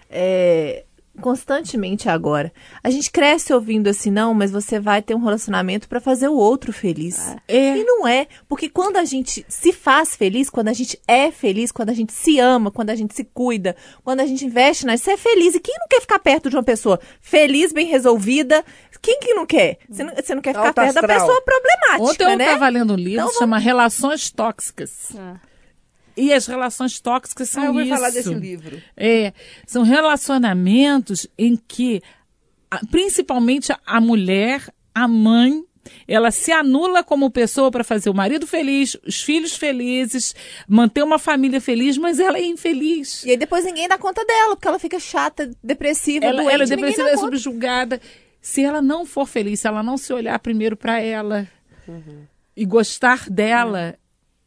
é, 0.10 0.84
constantemente 1.20 2.10
agora. 2.10 2.52
A 2.84 2.90
gente 2.90 3.12
cresce 3.12 3.54
ouvindo 3.54 3.88
assim, 3.88 4.10
não, 4.10 4.34
mas 4.34 4.52
você 4.52 4.80
vai 4.80 5.02
ter 5.02 5.14
um 5.14 5.24
relacionamento 5.24 5.88
pra 5.88 6.00
fazer 6.00 6.28
o 6.28 6.36
outro 6.36 6.72
feliz. 6.72 7.36
É. 7.48 7.78
E 7.78 7.84
não 7.84 8.08
é, 8.08 8.28
porque 8.48 8.70
quando 8.70 8.98
a 8.98 9.06
gente 9.06 9.46
se 9.48 9.72
faz 9.74 10.16
feliz, 10.16 10.50
quando 10.50 10.70
a 10.70 10.74
gente 10.74 11.00
é 11.08 11.32
feliz, 11.32 11.72
quando 11.72 11.90
a 11.90 11.94
gente 11.94 12.14
se 12.14 12.40
ama, 12.40 12.72
quando 12.72 12.90
a 12.90 12.96
gente 12.96 13.14
se 13.14 13.24
cuida, 13.24 13.76
quando 14.04 14.22
a 14.22 14.26
gente 14.26 14.46
investe 14.46 14.86
na 14.86 14.98
você 14.98 15.12
é 15.12 15.18
feliz. 15.18 15.56
E 15.56 15.60
quem 15.60 15.76
não 15.80 15.88
quer 15.88 16.02
ficar 16.02 16.20
perto 16.20 16.50
de 16.50 16.56
uma 16.56 16.64
pessoa 16.64 17.00
feliz, 17.22 17.72
bem 17.72 17.88
resolvida? 17.88 18.64
Quem 19.02 19.20
que 19.20 19.34
não 19.34 19.46
quer? 19.46 19.78
Você 19.90 20.04
não, 20.04 20.14
você 20.14 20.36
não 20.36 20.42
quer 20.42 20.54
ficar 20.54 20.74
perto 20.74 20.94
da 20.94 21.00
astral. 21.02 21.20
pessoa 21.20 21.42
problemática, 21.42 22.04
Ontem 22.04 22.34
eu 22.34 22.38
né? 22.38 22.46
estava 22.46 22.70
lendo 22.70 22.94
um 22.94 22.98
livro 22.98 23.22
Então 23.22 23.30
que 23.30 23.38
chama 23.38 23.58
Relações 23.58 24.30
Tóxicas. 24.32 25.14
Ah. 25.18 25.36
E 26.20 26.34
as 26.34 26.46
relações 26.46 27.00
tóxicas 27.00 27.50
são 27.50 27.64
Ah, 27.64 27.66
eu 27.68 27.74
vou 27.74 27.82
isso. 27.82 27.90
falar 27.96 28.10
desse 28.10 28.34
livro. 28.34 28.82
É, 28.96 29.34
são 29.66 29.84
relacionamentos 29.84 31.28
em 31.38 31.56
que, 31.56 32.02
principalmente 32.92 33.74
a 33.86 34.02
mulher, 34.02 34.64
a 34.94 35.08
mãe, 35.08 35.64
ela 36.08 36.30
se 36.30 36.52
anula 36.52 37.04
como 37.04 37.32
pessoa 37.32 37.72
para 37.72 37.84
fazer 37.84 38.10
o 38.10 38.14
marido 38.14 38.46
feliz, 38.46 38.98
os 39.08 39.22
filhos 39.22 39.56
felizes, 39.56 40.36
manter 40.68 41.04
uma 41.04 41.18
família 41.18 41.60
feliz, 41.62 41.98
mas 41.98 42.20
ela 42.20 42.38
é 42.38 42.46
infeliz. 42.46 43.24
E 43.24 43.32
aí 43.32 43.38
depois 43.38 43.64
ninguém 43.66 43.88
dá 43.88 43.98
conta 43.98 44.24
dela, 44.26 44.56
porque 44.56 44.68
ela 44.68 44.80
fica 44.80 45.00
chata, 45.00 45.50
depressiva, 45.64 46.26
Ela, 46.26 46.44
doente, 46.44 46.54
ela 46.54 46.64
é 46.64 46.68
depressiva, 46.68 47.10
é 47.10 47.18
subjugada. 47.18 48.00
Se 48.42 48.64
ela 48.64 48.82
não 48.82 49.06
for 49.06 49.28
feliz, 49.28 49.62
se 49.62 49.68
ela 49.68 49.82
não 49.82 49.98
se 49.98 50.14
olhar 50.14 50.38
primeiro 50.40 50.78
para 50.78 51.00
ela 51.02 51.48
e 52.56 52.66
gostar 52.66 53.30
dela, 53.30 53.96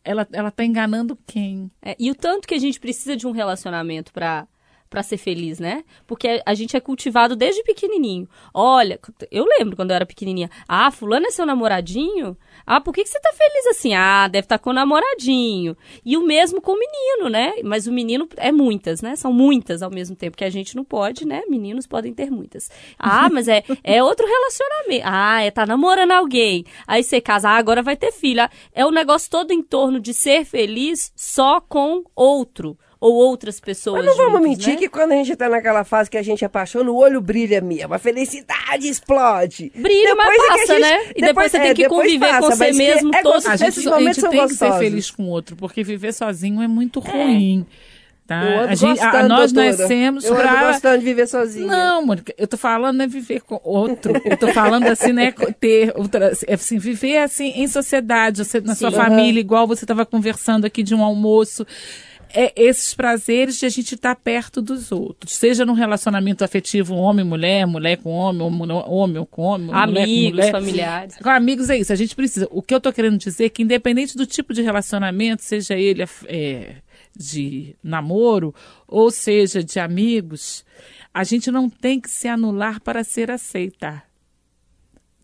ela, 0.04 0.26
ela 0.32 0.50
tá 0.50 0.64
enganando 0.64 1.18
quem? 1.26 1.70
É, 1.80 1.96
e 1.98 2.10
o 2.10 2.14
tanto 2.14 2.46
que 2.46 2.54
a 2.54 2.58
gente 2.58 2.80
precisa 2.80 3.16
de 3.16 3.26
um 3.26 3.30
relacionamento 3.30 4.12
para 4.12 4.46
para 4.92 5.02
ser 5.02 5.16
feliz, 5.16 5.58
né? 5.58 5.84
Porque 6.06 6.42
a 6.44 6.52
gente 6.52 6.76
é 6.76 6.80
cultivado 6.80 7.34
desde 7.34 7.62
pequenininho. 7.62 8.28
Olha, 8.52 9.00
eu 9.30 9.46
lembro 9.58 9.74
quando 9.74 9.90
eu 9.90 9.96
era 9.96 10.04
pequenininha. 10.04 10.50
Ah, 10.68 10.90
fulano 10.90 11.26
é 11.26 11.30
seu 11.30 11.46
namoradinho? 11.46 12.36
Ah, 12.66 12.78
por 12.78 12.92
que, 12.92 13.02
que 13.02 13.08
você 13.08 13.18
tá 13.18 13.32
feliz 13.32 13.68
assim? 13.68 13.94
Ah, 13.94 14.28
deve 14.28 14.44
estar 14.44 14.58
tá 14.58 14.62
com 14.62 14.68
o 14.68 14.74
namoradinho. 14.74 15.74
E 16.04 16.14
o 16.14 16.26
mesmo 16.26 16.60
com 16.60 16.72
o 16.72 16.78
menino, 16.78 17.30
né? 17.30 17.54
Mas 17.64 17.86
o 17.86 17.92
menino 17.92 18.28
é 18.36 18.52
muitas, 18.52 19.00
né? 19.00 19.16
São 19.16 19.32
muitas 19.32 19.80
ao 19.80 19.90
mesmo 19.90 20.14
tempo, 20.14 20.36
que 20.36 20.44
a 20.44 20.50
gente 20.50 20.76
não 20.76 20.84
pode, 20.84 21.26
né? 21.26 21.42
Meninos 21.48 21.86
podem 21.86 22.12
ter 22.12 22.30
muitas. 22.30 22.70
Ah, 22.98 23.30
mas 23.30 23.48
é, 23.48 23.64
é 23.82 24.02
outro 24.02 24.26
relacionamento. 24.26 25.06
Ah, 25.06 25.42
é 25.42 25.50
tá 25.50 25.64
namorando 25.64 26.12
alguém. 26.12 26.66
Aí 26.86 27.02
você 27.02 27.18
casa, 27.18 27.48
ah, 27.48 27.56
agora 27.56 27.82
vai 27.82 27.96
ter 27.96 28.12
filho. 28.12 28.42
Ah, 28.42 28.50
é 28.74 28.84
o 28.84 28.90
negócio 28.90 29.30
todo 29.30 29.52
em 29.52 29.62
torno 29.62 29.98
de 29.98 30.12
ser 30.12 30.44
feliz 30.44 31.10
só 31.16 31.62
com 31.62 32.04
outro 32.14 32.76
ou 33.04 33.14
outras 33.14 33.58
pessoas. 33.58 33.96
Mas 34.04 34.06
não 34.06 34.16
vamos 34.16 34.32
juntos, 34.34 34.48
mentir 34.48 34.74
né? 34.74 34.76
que 34.76 34.88
quando 34.88 35.10
a 35.10 35.16
gente 35.16 35.34
tá 35.34 35.48
naquela 35.48 35.82
fase 35.82 36.08
que 36.08 36.16
a 36.16 36.22
gente 36.22 36.44
apaixona, 36.44 36.88
o 36.88 36.96
olho 36.96 37.20
brilha 37.20 37.60
mesmo, 37.60 37.92
a 37.92 37.98
felicidade 37.98 38.86
explode. 38.88 39.72
Brilha, 39.74 40.14
mas 40.14 40.28
é 40.28 40.36
que 40.36 40.42
a 40.42 40.56
passa, 40.56 40.78
né? 40.78 40.98
E 41.16 41.20
depois 41.20 41.50
você 41.50 41.58
tem 41.58 41.74
que 41.74 41.82
depois 41.82 42.02
conviver 42.06 42.26
com 42.26 42.32
passa, 42.40 42.56
você 42.56 42.64
mas 42.68 42.76
que 42.76 42.82
mesmo 42.84 43.14
é 43.14 43.22
todos 43.22 43.44
gostoso, 43.44 43.50
A 43.50 43.54
Esses 43.54 43.60
gente, 43.66 43.68
esses 43.78 43.86
a 43.86 43.90
momentos 43.90 44.14
gente 44.14 44.20
são 44.22 44.30
tem 44.30 44.40
que 44.46 44.54
ser 44.54 44.64
gostosos. 44.66 44.78
feliz 44.88 45.10
com 45.10 45.22
o 45.24 45.28
outro, 45.30 45.56
porque 45.56 45.82
viver 45.82 46.12
sozinho 46.14 46.62
é 46.62 46.68
muito 46.68 47.02
É. 47.04 47.10
ruim. 47.10 47.66
Tá? 48.24 48.40
Eu 48.44 48.60
ando 48.60 48.68
A 48.68 48.74
gente- 48.76 49.00
a- 49.00 49.28
nós 49.28 49.52
doutora. 49.52 49.76
nascemos 49.76 50.24
Eu 50.24 50.34
ando 50.34 50.42
pra. 50.42 50.68
gostando 50.72 50.98
de 51.00 51.04
viver 51.04 51.26
sozinha. 51.26 51.66
Não, 51.66 52.06
Mônica, 52.06 52.32
eu 52.38 52.46
tô 52.46 52.56
falando 52.56 52.98
não 52.98 53.04
é 53.04 53.08
viver 53.08 53.40
com 53.40 53.60
outro. 53.64 54.12
Eu 54.24 54.36
tô 54.36 54.46
falando 54.52 54.86
assim, 54.86 55.12
né? 55.12 55.34
Ter 55.58 55.92
outra, 55.96 56.30
é 56.46 56.54
assim, 56.54 56.78
viver 56.78 57.18
assim 57.18 57.48
em 57.56 57.66
sociedade, 57.66 58.44
você, 58.44 58.60
na 58.60 58.76
sua 58.76 58.92
Sim. 58.92 58.96
família, 58.96 59.40
igual 59.40 59.66
você 59.66 59.84
estava 59.84 60.06
conversando 60.06 60.64
aqui 60.64 60.84
de 60.84 60.94
um 60.94 61.02
almoço. 61.02 61.66
É 62.34 62.52
esses 62.56 62.94
prazeres 62.94 63.58
de 63.58 63.66
a 63.66 63.68
gente 63.68 63.94
estar 63.94 64.16
perto 64.16 64.62
dos 64.62 64.90
outros, 64.90 65.34
seja 65.34 65.64
num 65.66 65.74
relacionamento 65.74 66.42
afetivo 66.42 66.94
homem-mulher, 66.94 67.66
mulher 67.66 67.98
com 67.98 68.10
homem, 68.10 68.42
homem, 68.42 69.26
com 69.30 69.42
homem, 69.42 69.66
mulher 69.66 69.86
com 69.86 70.02
Amigos, 70.02 70.30
mulher. 70.30 70.52
familiares. 70.52 71.16
Com 71.16 71.28
amigos 71.30 71.70
é 71.70 71.78
isso, 71.78 71.92
a 71.92 71.96
gente 71.96 72.16
precisa. 72.16 72.48
O 72.50 72.62
que 72.62 72.74
eu 72.74 72.80
tô 72.80 72.92
querendo 72.92 73.18
dizer 73.18 73.44
é 73.44 73.48
que, 73.48 73.62
independente 73.62 74.16
do 74.16 74.26
tipo 74.26 74.54
de 74.54 74.62
relacionamento, 74.62 75.42
seja 75.42 75.74
ele 75.74 76.02
é, 76.26 76.76
de 77.16 77.76
namoro 77.82 78.54
ou 78.88 79.10
seja 79.10 79.62
de 79.62 79.78
amigos, 79.78 80.64
a 81.12 81.24
gente 81.24 81.50
não 81.50 81.68
tem 81.68 82.00
que 82.00 82.08
se 82.08 82.28
anular 82.28 82.80
para 82.80 83.04
ser 83.04 83.30
aceita. 83.30 84.02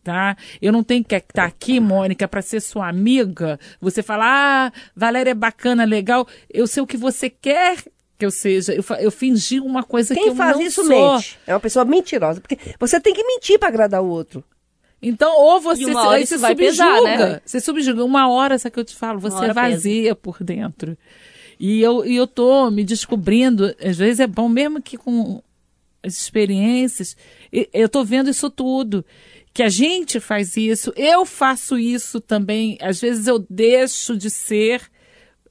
Tá? 0.09 0.37
Eu 0.63 0.73
não 0.73 0.83
tenho 0.83 1.05
que 1.05 1.15
estar 1.15 1.45
aqui, 1.45 1.79
Mônica, 1.79 2.27
para 2.27 2.41
ser 2.41 2.61
sua 2.61 2.89
amiga. 2.89 3.61
Você 3.79 4.03
falar, 4.03 4.73
ah, 4.73 4.73
Valéria 4.97 5.33
é 5.33 5.35
bacana, 5.35 5.85
legal. 5.85 6.27
Eu 6.49 6.67
sei 6.67 6.83
o 6.83 6.87
que 6.87 6.97
você 6.97 7.29
quer 7.29 7.77
que 8.19 8.25
eu 8.25 8.31
seja. 8.31 8.73
Eu, 8.73 8.83
eu 9.01 9.11
fingi 9.11 9.61
uma 9.61 9.83
coisa 9.83 10.15
que 10.15 10.21
Quem 10.21 10.31
eu 10.31 10.35
faz 10.35 10.57
não 10.57 10.63
isso 10.63 10.83
sou. 10.83 11.15
mente. 11.15 11.39
É 11.47 11.53
uma 11.53 11.61
pessoa 11.61 11.85
mentirosa. 11.85 12.41
Porque 12.41 12.57
você 12.81 12.99
tem 12.99 13.13
que 13.13 13.23
mentir 13.23 13.59
para 13.59 13.69
agradar 13.69 14.03
o 14.03 14.09
outro. 14.09 14.43
Então, 15.03 15.31
ou 15.39 15.61
você, 15.61 15.85
se- 15.85 15.97
aí 15.97 16.23
isso 16.23 16.35
você 16.35 16.39
vai 16.41 16.53
subjuga. 16.53 16.71
pesar, 16.71 17.03
né? 17.03 17.41
Você 17.45 17.61
subjuga. 17.61 18.03
Uma 18.03 18.31
hora, 18.31 18.55
essa 18.55 18.71
que 18.71 18.81
eu 18.81 18.85
te 18.85 18.97
falo, 18.97 19.21
você 19.21 19.45
é 19.45 19.53
vazia 19.53 20.15
por 20.15 20.43
dentro. 20.43 20.97
E 21.61 21.83
eu, 21.83 22.07
e 22.07 22.17
eu 22.17 22.27
tô 22.27 22.71
me 22.71 22.83
descobrindo, 22.83 23.75
às 23.85 23.99
vezes 23.99 24.21
é 24.21 24.27
bom, 24.27 24.49
mesmo 24.49 24.81
que 24.81 24.97
com 24.97 25.43
as 26.03 26.15
experiências, 26.15 27.17
eu 27.73 27.89
tô 27.89 28.05
vendo 28.05 28.31
isso 28.31 28.49
tudo. 28.49 29.05
Que 29.59 29.65
a 29.65 29.69
gente 29.69 30.21
faz 30.21 30.57
isso, 30.57 30.93
eu 30.95 31.27
faço 31.27 31.77
isso 31.77 32.21
também. 32.21 32.79
Às 32.81 33.01
vezes 33.01 33.27
eu 33.27 33.45
deixo 33.51 34.17
de 34.17 34.31
ser. 34.31 34.81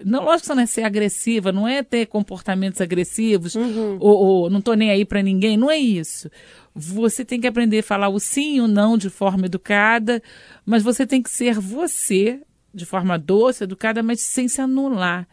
Não, 0.02 0.24
lógico 0.24 0.48
que 0.48 0.56
não 0.56 0.64
é 0.64 0.66
ser 0.66 0.84
agressiva, 0.84 1.52
não 1.52 1.68
é 1.68 1.84
ter 1.84 2.06
comportamentos 2.06 2.80
agressivos, 2.80 3.54
ou, 4.00 4.00
ou 4.00 4.50
não 4.50 4.62
tô 4.62 4.76
nem 4.76 4.92
aí 4.92 5.04
para 5.04 5.22
ninguém, 5.22 5.58
não 5.58 5.70
é 5.70 5.78
isso. 5.78 6.32
Você 6.74 7.26
tem 7.26 7.42
que 7.42 7.48
aprender 7.48 7.80
a 7.80 7.84
falar 7.84 8.08
o 8.08 8.18
sim 8.18 8.56
e 8.56 8.62
o 8.62 8.68
não 8.70 8.98
de 8.98 9.10
forma 9.10 9.46
educada, 9.46 10.24
mas 10.66 10.84
você 10.84 11.06
tem 11.06 11.22
que 11.22 11.30
ser 11.30 11.60
você 11.60 12.40
de 12.74 12.86
forma 12.86 13.20
doce, 13.20 13.66
educada, 13.66 14.02
mas 14.02 14.22
sem 14.22 14.48
se 14.48 14.62
anular. 14.62 15.28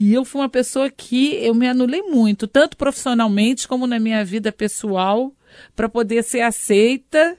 E 0.00 0.14
eu 0.14 0.24
fui 0.24 0.40
uma 0.40 0.48
pessoa 0.48 0.88
que 0.88 1.34
eu 1.34 1.54
me 1.54 1.68
anulei 1.68 2.00
muito, 2.00 2.46
tanto 2.46 2.78
profissionalmente 2.78 3.68
como 3.68 3.86
na 3.86 3.98
minha 3.98 4.24
vida 4.24 4.50
pessoal, 4.50 5.34
para 5.74 5.86
poder 5.86 6.24
ser 6.24 6.40
aceita 6.40 7.36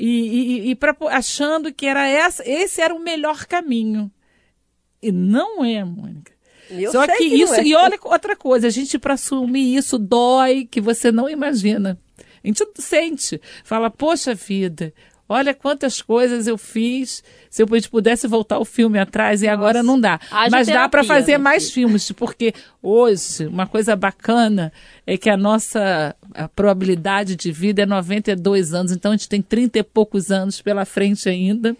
e, 0.00 0.06
e, 0.06 0.70
e 0.70 0.74
pra, 0.74 0.96
achando 1.10 1.72
que 1.72 1.84
era 1.84 2.08
essa, 2.08 2.42
esse 2.48 2.80
era 2.80 2.94
o 2.94 2.98
melhor 2.98 3.44
caminho. 3.44 4.10
E 5.02 5.12
não 5.12 5.62
é, 5.62 5.84
Mônica. 5.84 6.32
Eu 6.70 6.90
Só 6.90 7.04
sei 7.04 7.16
que, 7.16 7.28
que 7.28 7.42
isso, 7.42 7.54
é. 7.54 7.64
e 7.64 7.74
olha 7.74 7.98
outra 8.02 8.34
coisa, 8.34 8.68
a 8.68 8.70
gente 8.70 8.98
para 8.98 9.14
assumir 9.14 9.76
isso 9.76 9.98
dói 9.98 10.64
que 10.64 10.80
você 10.80 11.12
não 11.12 11.28
imagina. 11.28 11.98
A 12.42 12.46
gente 12.46 12.64
sente, 12.76 13.38
fala, 13.62 13.90
poxa 13.90 14.34
vida, 14.34 14.94
olha 15.30 15.54
quantas 15.54 16.02
coisas 16.02 16.48
eu 16.48 16.58
fiz, 16.58 17.22
se 17.48 17.62
eu 17.62 17.66
pudesse 17.88 18.26
voltar 18.26 18.58
o 18.58 18.64
filme 18.64 18.98
atrás 18.98 19.42
e 19.42 19.48
agora 19.48 19.80
não 19.80 19.98
dá. 19.98 20.18
Haja 20.28 20.50
Mas 20.50 20.66
dá 20.66 20.88
para 20.88 21.02
terapia, 21.02 21.04
fazer 21.04 21.38
mais 21.38 21.70
filmes, 21.70 22.10
porque 22.10 22.52
hoje 22.82 23.46
uma 23.46 23.66
coisa 23.66 23.94
bacana 23.94 24.72
é 25.06 25.16
que 25.16 25.30
a 25.30 25.36
nossa 25.36 26.16
a 26.34 26.48
probabilidade 26.48 27.36
de 27.36 27.52
vida 27.52 27.82
é 27.82 27.86
92 27.86 28.74
anos, 28.74 28.90
então 28.90 29.12
a 29.12 29.16
gente 29.16 29.28
tem 29.28 29.40
30 29.40 29.78
e 29.78 29.82
poucos 29.84 30.32
anos 30.32 30.60
pela 30.60 30.84
frente 30.84 31.28
ainda. 31.28 31.76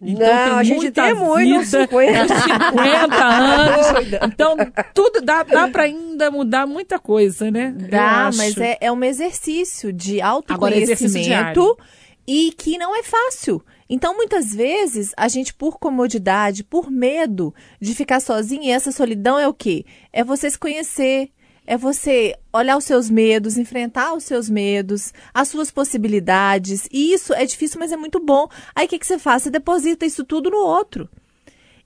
Então, 0.00 0.26
Não, 0.26 0.58
a 0.58 0.62
gente 0.62 0.90
tem 0.90 1.14
muito, 1.14 1.58
uns 1.58 1.70
vida, 1.70 1.82
50. 1.84 2.28
50 2.28 3.24
anos. 3.24 3.86
Então, 4.26 4.56
tudo 4.92 5.22
dá, 5.22 5.42
dá 5.42 5.68
para 5.68 5.84
ainda 5.84 6.30
mudar 6.30 6.66
muita 6.66 6.98
coisa, 6.98 7.50
né? 7.50 7.74
Dá, 7.90 8.30
mas 8.36 8.56
é, 8.58 8.76
é 8.80 8.92
um 8.92 9.02
exercício 9.02 9.92
de 9.92 10.20
Agora, 10.20 10.76
exercício 10.76 11.18
autoconhecimento 11.18 11.24
diário. 11.24 11.78
E 12.26 12.52
que 12.52 12.76
não 12.76 12.94
é 12.96 13.02
fácil. 13.02 13.62
Então, 13.88 14.16
muitas 14.16 14.54
vezes, 14.54 15.12
a 15.16 15.28
gente, 15.28 15.54
por 15.54 15.78
comodidade, 15.78 16.64
por 16.64 16.90
medo 16.90 17.54
de 17.80 17.94
ficar 17.94 18.20
sozinho, 18.20 18.64
e 18.64 18.70
essa 18.70 18.90
solidão 18.90 19.38
é 19.38 19.46
o 19.46 19.54
quê? 19.54 19.84
É 20.12 20.24
você 20.24 20.50
se 20.50 20.58
conhecer, 20.58 21.30
é 21.64 21.76
você 21.76 22.34
olhar 22.52 22.76
os 22.76 22.84
seus 22.84 23.08
medos, 23.08 23.56
enfrentar 23.56 24.12
os 24.14 24.24
seus 24.24 24.50
medos, 24.50 25.12
as 25.32 25.48
suas 25.48 25.70
possibilidades. 25.70 26.88
E 26.90 27.12
isso 27.12 27.32
é 27.32 27.44
difícil, 27.44 27.78
mas 27.78 27.92
é 27.92 27.96
muito 27.96 28.18
bom. 28.18 28.48
Aí, 28.74 28.86
o 28.86 28.88
que, 28.88 28.98
que 28.98 29.06
você 29.06 29.18
faz? 29.18 29.44
Você 29.44 29.50
deposita 29.50 30.04
isso 30.04 30.24
tudo 30.24 30.50
no 30.50 30.58
outro. 30.58 31.08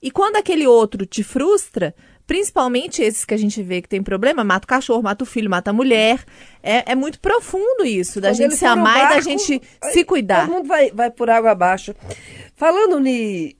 E 0.01 0.09
quando 0.09 0.37
aquele 0.37 0.65
outro 0.65 1.05
te 1.05 1.23
frustra, 1.23 1.93
principalmente 2.31 3.01
esses 3.01 3.25
que 3.25 3.33
a 3.33 3.37
gente 3.37 3.61
vê 3.61 3.81
que 3.81 3.89
tem 3.89 4.01
problema, 4.01 4.41
mata 4.41 4.63
o 4.63 4.67
cachorro, 4.67 5.03
mata 5.03 5.21
o 5.21 5.27
filho, 5.27 5.49
mata 5.49 5.71
a 5.71 5.73
mulher. 5.73 6.23
É, 6.63 6.93
é 6.93 6.95
muito 6.95 7.19
profundo 7.19 7.83
isso, 7.83 8.21
da 8.21 8.29
Quando 8.29 8.37
gente 8.37 8.55
se 8.55 8.65
amar 8.65 8.95
e 8.95 9.01
da 9.01 9.09
barco, 9.09 9.21
gente 9.23 9.61
se 9.91 10.03
cuidar. 10.05 10.45
Todo 10.45 10.55
mundo 10.55 10.65
vai, 10.65 10.91
vai 10.91 11.11
por 11.11 11.29
água 11.29 11.51
abaixo. 11.51 11.93
Falando 12.55 13.05
em 13.05 13.53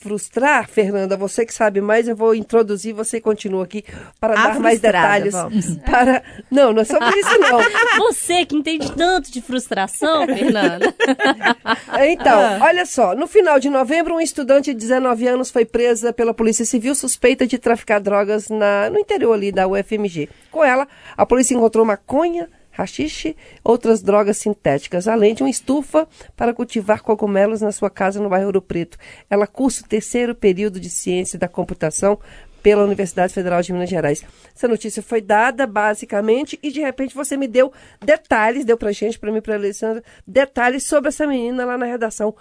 frustrar, 0.00 0.66
Fernanda, 0.68 1.16
você 1.16 1.44
que 1.44 1.52
sabe 1.52 1.80
mais, 1.80 2.08
eu 2.08 2.16
vou 2.16 2.34
introduzir, 2.34 2.94
você 2.94 3.20
continua 3.20 3.64
aqui 3.64 3.84
para 4.18 4.32
A 4.32 4.48
dar 4.48 4.58
mais 4.60 4.80
detalhes. 4.80 5.32
vamos. 5.32 5.76
Para... 5.84 6.22
Não, 6.50 6.72
não 6.72 6.80
é 6.82 6.84
sobre 6.84 7.08
isso 7.18 7.38
não. 7.38 7.60
Você 8.10 8.44
que 8.46 8.56
entende 8.56 8.90
tanto 8.92 9.30
de 9.30 9.40
frustração, 9.42 10.26
Fernanda. 10.26 10.94
Então, 12.02 12.38
Ah. 12.40 12.58
olha 12.62 12.86
só, 12.86 13.14
no 13.14 13.26
final 13.26 13.58
de 13.60 13.68
novembro, 13.68 14.14
um 14.14 14.20
estudante 14.20 14.72
de 14.72 14.78
19 14.80 15.26
anos 15.28 15.50
foi 15.50 15.64
presa 15.64 16.12
pela 16.12 16.32
Polícia 16.32 16.64
Civil 16.64 16.94
suspeita 16.94 17.46
de 17.46 17.58
traficar 17.58 18.00
drogas 18.00 18.48
na, 18.48 18.88
no 18.90 18.98
interior 18.98 19.34
ali 19.34 19.52
da 19.52 19.66
UFMG. 19.68 20.28
Com 20.50 20.64
ela, 20.64 20.88
a 21.16 21.26
polícia 21.26 21.54
encontrou 21.54 21.84
maconha, 21.84 22.48
rachixe, 22.80 23.36
outras 23.64 24.02
drogas 24.02 24.38
sintéticas, 24.38 25.06
além 25.06 25.34
de 25.34 25.42
uma 25.42 25.50
estufa 25.50 26.08
para 26.36 26.52
cultivar 26.54 27.02
cogumelos 27.02 27.60
na 27.60 27.72
sua 27.72 27.90
casa 27.90 28.20
no 28.20 28.28
bairro 28.28 28.46
Ouro 28.46 28.62
Preto. 28.62 28.98
Ela 29.28 29.46
cursa 29.46 29.84
o 29.84 29.88
terceiro 29.88 30.34
período 30.34 30.80
de 30.80 30.90
ciência 30.90 31.38
da 31.38 31.48
computação 31.48 32.18
pela 32.62 32.84
Universidade 32.84 33.32
Federal 33.32 33.62
de 33.62 33.72
Minas 33.72 33.88
Gerais. 33.88 34.24
Essa 34.54 34.68
notícia 34.68 35.02
foi 35.02 35.20
dada 35.20 35.66
basicamente 35.66 36.58
e 36.62 36.70
de 36.70 36.80
repente 36.80 37.14
você 37.14 37.36
me 37.36 37.48
deu 37.48 37.72
detalhes, 38.04 38.64
deu 38.64 38.76
pra 38.76 38.92
gente, 38.92 39.18
pra 39.18 39.32
mim, 39.32 39.40
pra 39.40 39.54
Alessandra, 39.54 40.02
detalhes 40.26 40.84
sobre 40.84 41.08
essa 41.08 41.26
menina 41.26 41.64
lá 41.64 41.78
na 41.78 41.86
redação. 41.86 42.34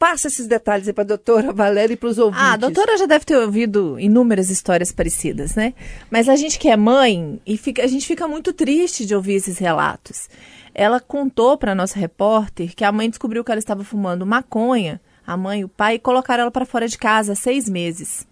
Passa 0.00 0.28
esses 0.28 0.46
detalhes 0.46 0.88
aí 0.88 0.94
pra 0.94 1.04
doutora 1.04 1.52
Valéria 1.52 1.92
e 1.92 1.96
pros 1.96 2.16
ouvintes. 2.16 2.42
Ah, 2.42 2.54
a 2.54 2.56
doutora 2.56 2.96
já 2.96 3.04
deve 3.04 3.26
ter 3.26 3.36
ouvido 3.36 4.00
inúmeras 4.00 4.48
histórias 4.48 4.90
parecidas, 4.90 5.54
né? 5.54 5.74
Mas 6.10 6.26
a 6.26 6.36
gente 6.36 6.58
que 6.58 6.70
é 6.70 6.76
mãe, 6.76 7.38
e 7.46 7.58
fica, 7.58 7.84
a 7.84 7.86
gente 7.86 8.06
fica 8.06 8.26
muito 8.26 8.54
triste 8.54 9.04
de 9.04 9.14
ouvir 9.14 9.34
esses 9.34 9.58
relatos. 9.58 10.30
Ela 10.74 11.00
contou 11.00 11.58
para 11.58 11.74
nossa 11.74 11.98
repórter 11.98 12.74
que 12.74 12.82
a 12.82 12.90
mãe 12.90 13.10
descobriu 13.10 13.44
que 13.44 13.52
ela 13.52 13.58
estava 13.58 13.84
fumando 13.84 14.24
maconha, 14.24 14.98
a 15.26 15.36
mãe 15.36 15.60
e 15.60 15.64
o 15.64 15.68
pai, 15.68 15.96
e 15.96 15.98
colocaram 15.98 16.44
ela 16.44 16.50
para 16.50 16.64
fora 16.64 16.88
de 16.88 16.96
casa 16.96 17.34
há 17.34 17.36
seis 17.36 17.68
meses. 17.68 18.26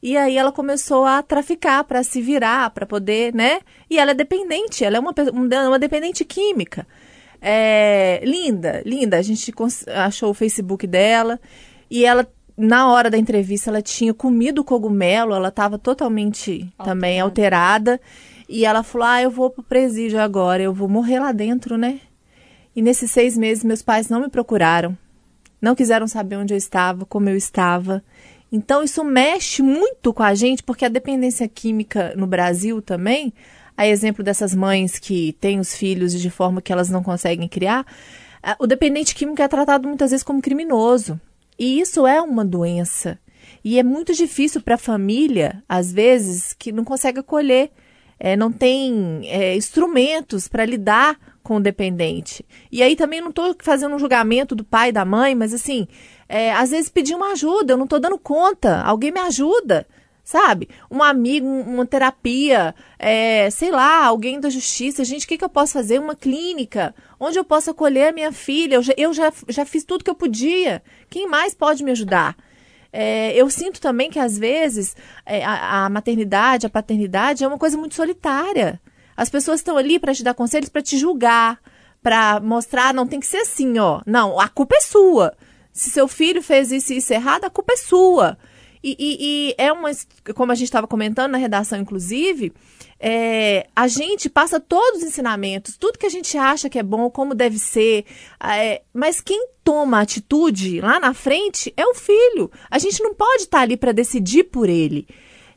E 0.00 0.16
aí 0.16 0.38
ela 0.38 0.52
começou 0.52 1.04
a 1.04 1.24
traficar 1.24 1.82
para 1.82 2.04
se 2.04 2.22
virar, 2.22 2.70
para 2.70 2.86
poder, 2.86 3.34
né? 3.34 3.62
E 3.90 3.98
ela 3.98 4.12
é 4.12 4.14
dependente, 4.14 4.84
ela 4.84 4.96
é 4.96 5.00
uma, 5.00 5.12
uma 5.66 5.78
dependente 5.80 6.24
química. 6.24 6.86
É, 7.40 8.20
linda, 8.24 8.82
linda. 8.84 9.18
A 9.18 9.22
gente 9.22 9.52
achou 9.94 10.30
o 10.30 10.34
Facebook 10.34 10.86
dela 10.86 11.40
e 11.90 12.04
ela 12.04 12.26
na 12.56 12.88
hora 12.88 13.08
da 13.10 13.16
entrevista 13.16 13.70
ela 13.70 13.80
tinha 13.80 14.12
comido 14.12 14.62
cogumelo, 14.62 15.34
ela 15.34 15.48
estava 15.48 15.78
totalmente 15.78 16.70
também 16.84 17.18
alterada. 17.18 18.00
E 18.48 18.64
ela 18.64 18.82
falou: 18.82 19.06
Ah, 19.06 19.22
eu 19.22 19.30
vou 19.30 19.48
pro 19.48 19.62
presídio 19.62 20.20
agora, 20.20 20.62
eu 20.62 20.74
vou 20.74 20.88
morrer 20.88 21.20
lá 21.20 21.32
dentro, 21.32 21.78
né? 21.78 22.00
E 22.74 22.82
nesses 22.82 23.10
seis 23.10 23.36
meses 23.36 23.64
meus 23.64 23.82
pais 23.82 24.08
não 24.08 24.20
me 24.20 24.28
procuraram, 24.28 24.96
não 25.60 25.74
quiseram 25.74 26.06
saber 26.06 26.36
onde 26.36 26.52
eu 26.54 26.58
estava, 26.58 27.04
como 27.06 27.28
eu 27.28 27.36
estava. 27.36 28.02
Então 28.52 28.82
isso 28.82 29.04
mexe 29.04 29.62
muito 29.62 30.12
com 30.12 30.22
a 30.22 30.34
gente, 30.34 30.62
porque 30.62 30.84
a 30.84 30.88
dependência 30.88 31.48
química 31.48 32.12
no 32.16 32.26
Brasil 32.26 32.82
também, 32.82 33.32
a 33.76 33.86
exemplo 33.86 34.24
dessas 34.24 34.54
mães 34.54 34.98
que 34.98 35.32
têm 35.40 35.58
os 35.58 35.74
filhos 35.74 36.12
de 36.12 36.30
forma 36.30 36.62
que 36.62 36.72
elas 36.72 36.88
não 36.88 37.02
conseguem 37.02 37.48
criar, 37.48 37.86
o 38.58 38.66
dependente 38.66 39.14
químico 39.14 39.42
é 39.42 39.48
tratado 39.48 39.86
muitas 39.86 40.10
vezes 40.10 40.24
como 40.24 40.40
criminoso. 40.40 41.20
E 41.58 41.80
isso 41.80 42.06
é 42.06 42.20
uma 42.22 42.44
doença. 42.44 43.18
E 43.62 43.78
é 43.78 43.82
muito 43.82 44.14
difícil 44.14 44.62
para 44.62 44.76
a 44.76 44.78
família, 44.78 45.62
às 45.68 45.92
vezes, 45.92 46.54
que 46.54 46.72
não 46.72 46.84
consegue 46.84 47.20
acolher, 47.20 47.70
é, 48.18 48.36
não 48.36 48.50
tem 48.50 49.22
é, 49.24 49.54
instrumentos 49.56 50.48
para 50.48 50.64
lidar 50.64 51.18
com 51.42 51.56
o 51.56 51.60
dependente. 51.60 52.44
E 52.70 52.82
aí 52.82 52.96
também 52.96 53.20
não 53.20 53.30
estou 53.30 53.54
fazendo 53.60 53.94
um 53.94 53.98
julgamento 53.98 54.54
do 54.54 54.64
pai 54.64 54.92
da 54.92 55.04
mãe, 55.04 55.34
mas 55.34 55.52
assim, 55.52 55.86
é, 56.28 56.52
às 56.52 56.70
vezes 56.70 56.90
pedir 56.90 57.14
uma 57.14 57.32
ajuda, 57.32 57.72
eu 57.72 57.76
não 57.76 57.84
estou 57.84 58.00
dando 58.00 58.18
conta, 58.18 58.82
alguém 58.82 59.10
me 59.10 59.20
ajuda 59.20 59.86
sabe? 60.24 60.68
Um 60.90 61.02
amigo, 61.02 61.46
uma 61.46 61.86
terapia, 61.86 62.74
é, 62.98 63.50
sei 63.50 63.70
lá, 63.70 64.04
alguém 64.04 64.40
da 64.40 64.50
justiça. 64.50 65.04
Gente, 65.04 65.24
o 65.24 65.28
que, 65.28 65.38
que 65.38 65.44
eu 65.44 65.48
posso 65.48 65.72
fazer? 65.72 65.98
Uma 65.98 66.14
clínica, 66.14 66.94
onde 67.18 67.38
eu 67.38 67.44
posso 67.44 67.70
acolher 67.70 68.08
a 68.08 68.12
minha 68.12 68.32
filha. 68.32 68.76
Eu 68.76 68.82
já, 68.82 68.94
eu 68.96 69.12
já, 69.12 69.32
já 69.48 69.64
fiz 69.64 69.84
tudo 69.84 70.04
que 70.04 70.10
eu 70.10 70.14
podia. 70.14 70.82
Quem 71.08 71.28
mais 71.28 71.54
pode 71.54 71.82
me 71.82 71.90
ajudar? 71.90 72.36
É, 72.92 73.32
eu 73.34 73.48
sinto 73.50 73.80
também 73.80 74.10
que, 74.10 74.18
às 74.18 74.36
vezes, 74.36 74.96
é, 75.24 75.44
a, 75.44 75.86
a 75.86 75.90
maternidade, 75.90 76.66
a 76.66 76.70
paternidade 76.70 77.44
é 77.44 77.48
uma 77.48 77.58
coisa 77.58 77.76
muito 77.76 77.94
solitária. 77.94 78.80
As 79.16 79.28
pessoas 79.28 79.60
estão 79.60 79.76
ali 79.76 79.98
para 79.98 80.14
te 80.14 80.22
dar 80.22 80.34
conselhos, 80.34 80.68
para 80.68 80.82
te 80.82 80.96
julgar, 80.96 81.60
para 82.02 82.40
mostrar, 82.40 82.94
não 82.94 83.06
tem 83.06 83.20
que 83.20 83.26
ser 83.26 83.38
assim, 83.38 83.78
ó. 83.78 84.00
Não, 84.06 84.40
a 84.40 84.48
culpa 84.48 84.76
é 84.76 84.80
sua. 84.80 85.34
Se 85.72 85.90
seu 85.90 86.08
filho 86.08 86.42
fez 86.42 86.72
isso 86.72 86.92
e 86.92 86.96
isso 86.96 87.12
errado, 87.12 87.44
a 87.44 87.50
culpa 87.50 87.74
é 87.74 87.76
sua. 87.76 88.38
E, 88.82 88.96
e, 88.98 89.16
e 89.20 89.54
é 89.58 89.72
uma, 89.72 89.90
como 90.34 90.52
a 90.52 90.54
gente 90.54 90.64
estava 90.68 90.86
comentando 90.86 91.32
na 91.32 91.38
redação, 91.38 91.78
inclusive, 91.78 92.52
é, 92.98 93.66
a 93.74 93.86
gente 93.88 94.28
passa 94.28 94.58
todos 94.58 95.02
os 95.02 95.08
ensinamentos, 95.08 95.76
tudo 95.76 95.98
que 95.98 96.06
a 96.06 96.10
gente 96.10 96.36
acha 96.36 96.68
que 96.68 96.78
é 96.78 96.82
bom, 96.82 97.10
como 97.10 97.34
deve 97.34 97.58
ser, 97.58 98.04
é, 98.42 98.82
mas 98.92 99.20
quem 99.20 99.48
toma 99.62 100.00
atitude 100.00 100.80
lá 100.80 100.98
na 100.98 101.14
frente 101.14 101.72
é 101.76 101.86
o 101.86 101.94
filho. 101.94 102.50
A 102.70 102.78
gente 102.78 103.02
não 103.02 103.14
pode 103.14 103.42
estar 103.42 103.58
tá 103.58 103.62
ali 103.62 103.76
para 103.76 103.92
decidir 103.92 104.44
por 104.44 104.68
ele. 104.68 105.06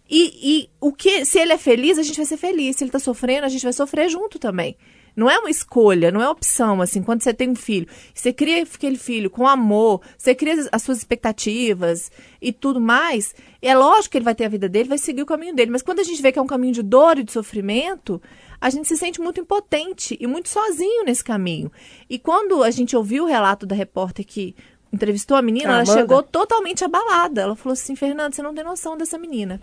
E, 0.09 0.33
e 0.43 0.69
o 0.79 0.91
que, 0.91 1.25
se 1.25 1.39
ele 1.39 1.53
é 1.53 1.57
feliz, 1.57 1.97
a 1.97 2.03
gente 2.03 2.17
vai 2.17 2.25
ser 2.25 2.37
feliz. 2.37 2.75
Se 2.75 2.83
ele 2.83 2.89
está 2.89 2.99
sofrendo, 2.99 3.45
a 3.45 3.49
gente 3.49 3.63
vai 3.63 3.73
sofrer 3.73 4.09
junto 4.09 4.37
também. 4.37 4.77
Não 5.15 5.29
é 5.29 5.37
uma 5.37 5.49
escolha, 5.49 6.11
não 6.11 6.21
é 6.21 6.29
opção, 6.29 6.81
assim, 6.81 7.03
quando 7.03 7.21
você 7.21 7.33
tem 7.33 7.49
um 7.49 7.55
filho. 7.55 7.87
Você 8.13 8.33
cria 8.33 8.63
aquele 8.63 8.97
filho 8.97 9.29
com 9.29 9.47
amor, 9.47 10.01
você 10.17 10.33
cria 10.33 10.67
as 10.71 10.81
suas 10.81 10.97
expectativas 10.97 12.11
e 12.41 12.51
tudo 12.51 12.81
mais. 12.81 13.35
É 13.61 13.75
lógico 13.75 14.11
que 14.11 14.17
ele 14.17 14.25
vai 14.25 14.35
ter 14.35 14.45
a 14.45 14.49
vida 14.49 14.67
dele, 14.67 14.89
vai 14.89 14.97
seguir 14.97 15.21
o 15.21 15.25
caminho 15.25 15.55
dele. 15.55 15.71
Mas 15.71 15.81
quando 15.81 15.99
a 15.99 16.03
gente 16.03 16.21
vê 16.21 16.31
que 16.31 16.39
é 16.39 16.41
um 16.41 16.47
caminho 16.47 16.73
de 16.73 16.81
dor 16.81 17.19
e 17.19 17.23
de 17.23 17.31
sofrimento, 17.31 18.21
a 18.59 18.69
gente 18.69 18.87
se 18.87 18.97
sente 18.97 19.21
muito 19.21 19.39
impotente 19.39 20.17
e 20.19 20.25
muito 20.25 20.49
sozinho 20.49 21.05
nesse 21.05 21.23
caminho. 21.23 21.71
E 22.09 22.17
quando 22.17 22.63
a 22.63 22.71
gente 22.71 22.95
ouviu 22.95 23.25
o 23.25 23.27
relato 23.27 23.65
da 23.65 23.75
repórter 23.75 24.25
que 24.25 24.55
entrevistou 24.91 25.35
a 25.35 25.41
menina, 25.41 25.73
ela 25.73 25.85
chegou 25.85 26.23
totalmente 26.23 26.83
abalada. 26.83 27.41
Ela 27.41 27.55
falou 27.55 27.73
assim: 27.73 27.95
Fernanda, 27.95 28.35
você 28.35 28.41
não 28.41 28.53
tem 28.53 28.63
noção 28.63 28.95
dessa 28.95 29.17
menina. 29.17 29.59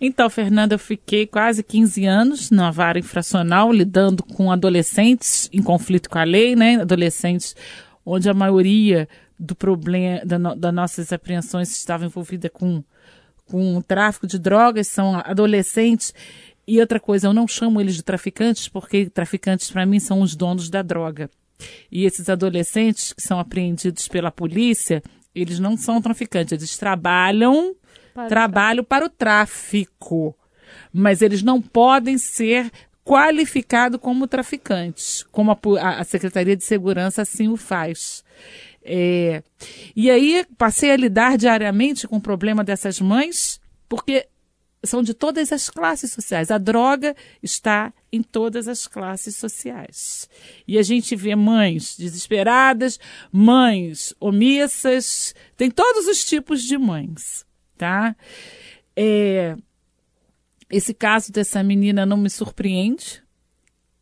Então, 0.00 0.28
Fernanda, 0.28 0.74
eu 0.74 0.78
fiquei 0.78 1.26
quase 1.26 1.62
15 1.62 2.04
anos 2.04 2.50
na 2.50 2.70
vara 2.70 2.98
infracional, 2.98 3.72
lidando 3.72 4.22
com 4.22 4.50
adolescentes 4.50 5.48
em 5.52 5.62
conflito 5.62 6.08
com 6.10 6.18
a 6.18 6.24
lei, 6.24 6.56
né? 6.56 6.80
Adolescentes 6.80 7.54
onde 8.04 8.28
a 8.28 8.34
maioria 8.34 9.08
do 9.38 9.54
problema 9.54 10.24
da, 10.24 10.38
no, 10.38 10.54
das 10.54 10.72
nossas 10.72 11.12
apreensões 11.12 11.70
estava 11.70 12.04
envolvida 12.04 12.48
com, 12.48 12.82
com 13.46 13.76
o 13.76 13.82
tráfico 13.82 14.26
de 14.26 14.38
drogas, 14.38 14.88
são 14.88 15.16
adolescentes. 15.16 16.14
E 16.66 16.80
outra 16.80 16.98
coisa, 16.98 17.28
eu 17.28 17.32
não 17.32 17.46
chamo 17.46 17.80
eles 17.80 17.94
de 17.94 18.02
traficantes, 18.02 18.68
porque 18.68 19.06
traficantes 19.06 19.70
para 19.70 19.86
mim 19.86 20.00
são 20.00 20.20
os 20.20 20.34
donos 20.34 20.68
da 20.70 20.82
droga. 20.82 21.30
E 21.90 22.04
esses 22.04 22.28
adolescentes 22.28 23.12
que 23.12 23.22
são 23.22 23.38
apreendidos 23.38 24.08
pela 24.08 24.30
polícia, 24.30 25.02
eles 25.34 25.58
não 25.58 25.76
são 25.76 26.00
traficantes, 26.00 26.52
eles 26.52 26.76
trabalham 26.76 27.74
para 28.16 28.28
trabalho 28.28 28.82
para 28.82 29.06
o 29.06 29.10
tráfico. 29.10 30.34
Mas 30.92 31.22
eles 31.22 31.42
não 31.42 31.60
podem 31.60 32.18
ser 32.18 32.72
qualificados 33.04 34.00
como 34.00 34.26
traficantes, 34.26 35.24
como 35.30 35.52
a, 35.52 36.00
a 36.00 36.04
Secretaria 36.04 36.56
de 36.56 36.64
Segurança 36.64 37.22
assim 37.22 37.46
o 37.48 37.56
faz. 37.56 38.24
É, 38.82 39.42
e 39.94 40.10
aí 40.10 40.44
passei 40.58 40.90
a 40.90 40.96
lidar 40.96 41.38
diariamente 41.38 42.08
com 42.08 42.16
o 42.16 42.20
problema 42.20 42.64
dessas 42.64 43.00
mães, 43.00 43.60
porque 43.88 44.26
são 44.82 45.02
de 45.02 45.14
todas 45.14 45.52
as 45.52 45.68
classes 45.70 46.12
sociais. 46.12 46.50
A 46.50 46.58
droga 46.58 47.14
está 47.42 47.92
em 48.12 48.22
todas 48.22 48.66
as 48.66 48.86
classes 48.86 49.36
sociais. 49.36 50.28
E 50.66 50.78
a 50.78 50.82
gente 50.82 51.14
vê 51.14 51.34
mães 51.36 51.96
desesperadas, 51.96 52.98
mães 53.30 54.14
omissas, 54.18 55.34
tem 55.56 55.70
todos 55.70 56.06
os 56.06 56.24
tipos 56.24 56.62
de 56.62 56.78
mães 56.78 57.46
tá? 57.76 58.16
É, 58.96 59.56
esse 60.70 60.94
caso 60.94 61.30
dessa 61.30 61.62
menina 61.62 62.04
não 62.04 62.16
me 62.16 62.30
surpreende. 62.30 63.22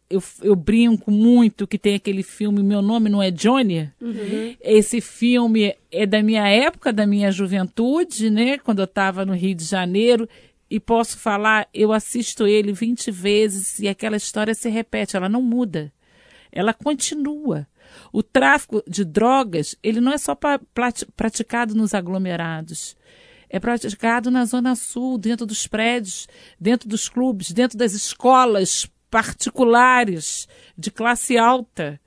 Eu, 0.08 0.22
eu 0.42 0.54
brinco 0.54 1.10
muito 1.10 1.66
que 1.66 1.78
tem 1.78 1.94
aquele 1.94 2.22
filme 2.22 2.62
Meu 2.62 2.80
Nome 2.80 3.10
Não 3.10 3.22
é 3.22 3.30
Johnny. 3.30 3.90
Uhum. 4.00 4.54
Esse 4.60 5.00
filme 5.00 5.74
é 5.90 6.06
da 6.06 6.22
minha 6.22 6.46
época, 6.48 6.92
da 6.92 7.06
minha 7.06 7.32
juventude, 7.32 8.30
né? 8.30 8.58
Quando 8.58 8.78
eu 8.78 8.84
estava 8.84 9.24
no 9.24 9.34
Rio 9.34 9.54
de 9.54 9.64
Janeiro. 9.64 10.28
E 10.70 10.80
posso 10.80 11.18
falar, 11.18 11.68
eu 11.74 11.92
assisto 11.92 12.46
ele 12.46 12.72
20 12.72 13.10
vezes 13.10 13.78
e 13.78 13.86
aquela 13.86 14.16
história 14.16 14.54
se 14.54 14.68
repete, 14.68 15.16
ela 15.16 15.28
não 15.28 15.42
muda. 15.42 15.92
Ela 16.50 16.72
continua. 16.72 17.66
O 18.12 18.22
tráfico 18.22 18.82
de 18.88 19.04
drogas, 19.04 19.76
ele 19.82 20.00
não 20.00 20.12
é 20.12 20.18
só 20.18 20.34
pra, 20.34 20.58
praticado 21.14 21.74
nos 21.74 21.94
aglomerados 21.94 22.96
é 23.48 23.58
praticado 23.60 24.30
na 24.30 24.44
Zona 24.44 24.74
Sul, 24.74 25.18
dentro 25.18 25.46
dos 25.46 25.66
prédios, 25.66 26.28
dentro 26.58 26.88
dos 26.88 27.08
clubes, 27.08 27.52
dentro 27.52 27.78
das 27.78 27.92
escolas 27.92 28.88
particulares 29.10 30.48
de 30.76 30.90
classe 30.90 31.38
alta. 31.38 32.00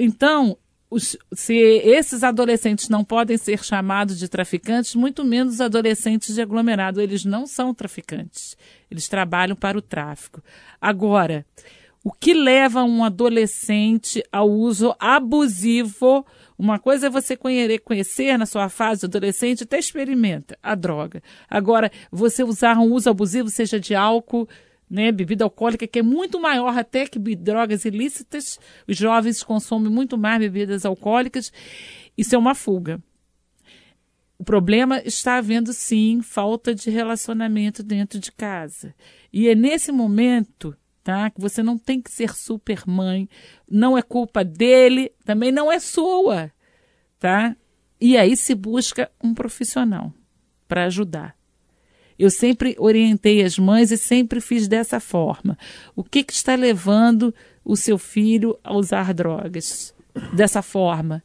Então, 0.00 0.58
os, 0.90 1.16
se 1.32 1.54
esses 1.54 2.22
adolescentes 2.22 2.90
não 2.90 3.02
podem 3.02 3.38
ser 3.38 3.64
chamados 3.64 4.18
de 4.18 4.28
traficantes, 4.28 4.94
muito 4.94 5.24
menos 5.24 5.60
adolescentes 5.60 6.34
de 6.34 6.42
aglomerado. 6.42 7.00
Eles 7.00 7.24
não 7.24 7.46
são 7.46 7.72
traficantes. 7.72 8.56
Eles 8.90 9.08
trabalham 9.08 9.56
para 9.56 9.78
o 9.78 9.82
tráfico. 9.82 10.42
Agora, 10.78 11.46
o 12.04 12.12
que 12.12 12.34
leva 12.34 12.82
um 12.82 13.02
adolescente 13.04 14.22
ao 14.30 14.50
uso 14.50 14.94
abusivo 14.98 16.26
uma 16.58 16.78
coisa 16.78 17.06
é 17.06 17.10
você 17.10 17.36
conhecer 17.36 18.36
na 18.36 18.46
sua 18.46 18.68
fase 18.68 19.06
adolescente, 19.06 19.64
até 19.64 19.78
experimenta 19.78 20.56
a 20.62 20.74
droga. 20.74 21.22
Agora, 21.48 21.90
você 22.10 22.44
usar 22.44 22.78
um 22.78 22.92
uso 22.92 23.10
abusivo, 23.10 23.48
seja 23.48 23.80
de 23.80 23.94
álcool, 23.94 24.48
né, 24.88 25.10
bebida 25.10 25.44
alcoólica, 25.44 25.86
que 25.86 26.00
é 26.00 26.02
muito 26.02 26.38
maior 26.38 26.76
até 26.76 27.06
que 27.06 27.18
drogas 27.18 27.84
ilícitas, 27.84 28.58
os 28.86 28.96
jovens 28.96 29.42
consomem 29.42 29.90
muito 29.90 30.18
mais 30.18 30.38
bebidas 30.38 30.84
alcoólicas, 30.84 31.50
isso 32.16 32.34
é 32.34 32.38
uma 32.38 32.54
fuga. 32.54 33.02
O 34.38 34.44
problema 34.44 35.00
está 35.04 35.36
havendo, 35.36 35.72
sim, 35.72 36.20
falta 36.20 36.74
de 36.74 36.90
relacionamento 36.90 37.82
dentro 37.82 38.18
de 38.18 38.30
casa. 38.32 38.94
E 39.32 39.48
é 39.48 39.54
nesse 39.54 39.92
momento 39.92 40.76
tá? 41.02 41.30
Que 41.30 41.40
você 41.40 41.62
não 41.62 41.76
tem 41.76 42.00
que 42.00 42.10
ser 42.10 42.34
super 42.34 42.82
mãe, 42.86 43.28
não 43.68 43.96
é 43.96 44.02
culpa 44.02 44.44
dele, 44.44 45.12
também 45.24 45.50
não 45.50 45.70
é 45.70 45.78
sua, 45.78 46.50
tá? 47.18 47.56
E 48.00 48.16
aí 48.16 48.36
se 48.36 48.54
busca 48.54 49.10
um 49.22 49.34
profissional 49.34 50.12
para 50.68 50.84
ajudar. 50.84 51.36
Eu 52.18 52.30
sempre 52.30 52.76
orientei 52.78 53.42
as 53.42 53.58
mães 53.58 53.90
e 53.90 53.96
sempre 53.96 54.40
fiz 54.40 54.68
dessa 54.68 55.00
forma. 55.00 55.58
O 55.96 56.04
que, 56.04 56.22
que 56.22 56.32
está 56.32 56.54
levando 56.54 57.34
o 57.64 57.76
seu 57.76 57.98
filho 57.98 58.58
a 58.62 58.74
usar 58.74 59.12
drogas? 59.12 59.94
Dessa 60.32 60.62
forma, 60.62 61.22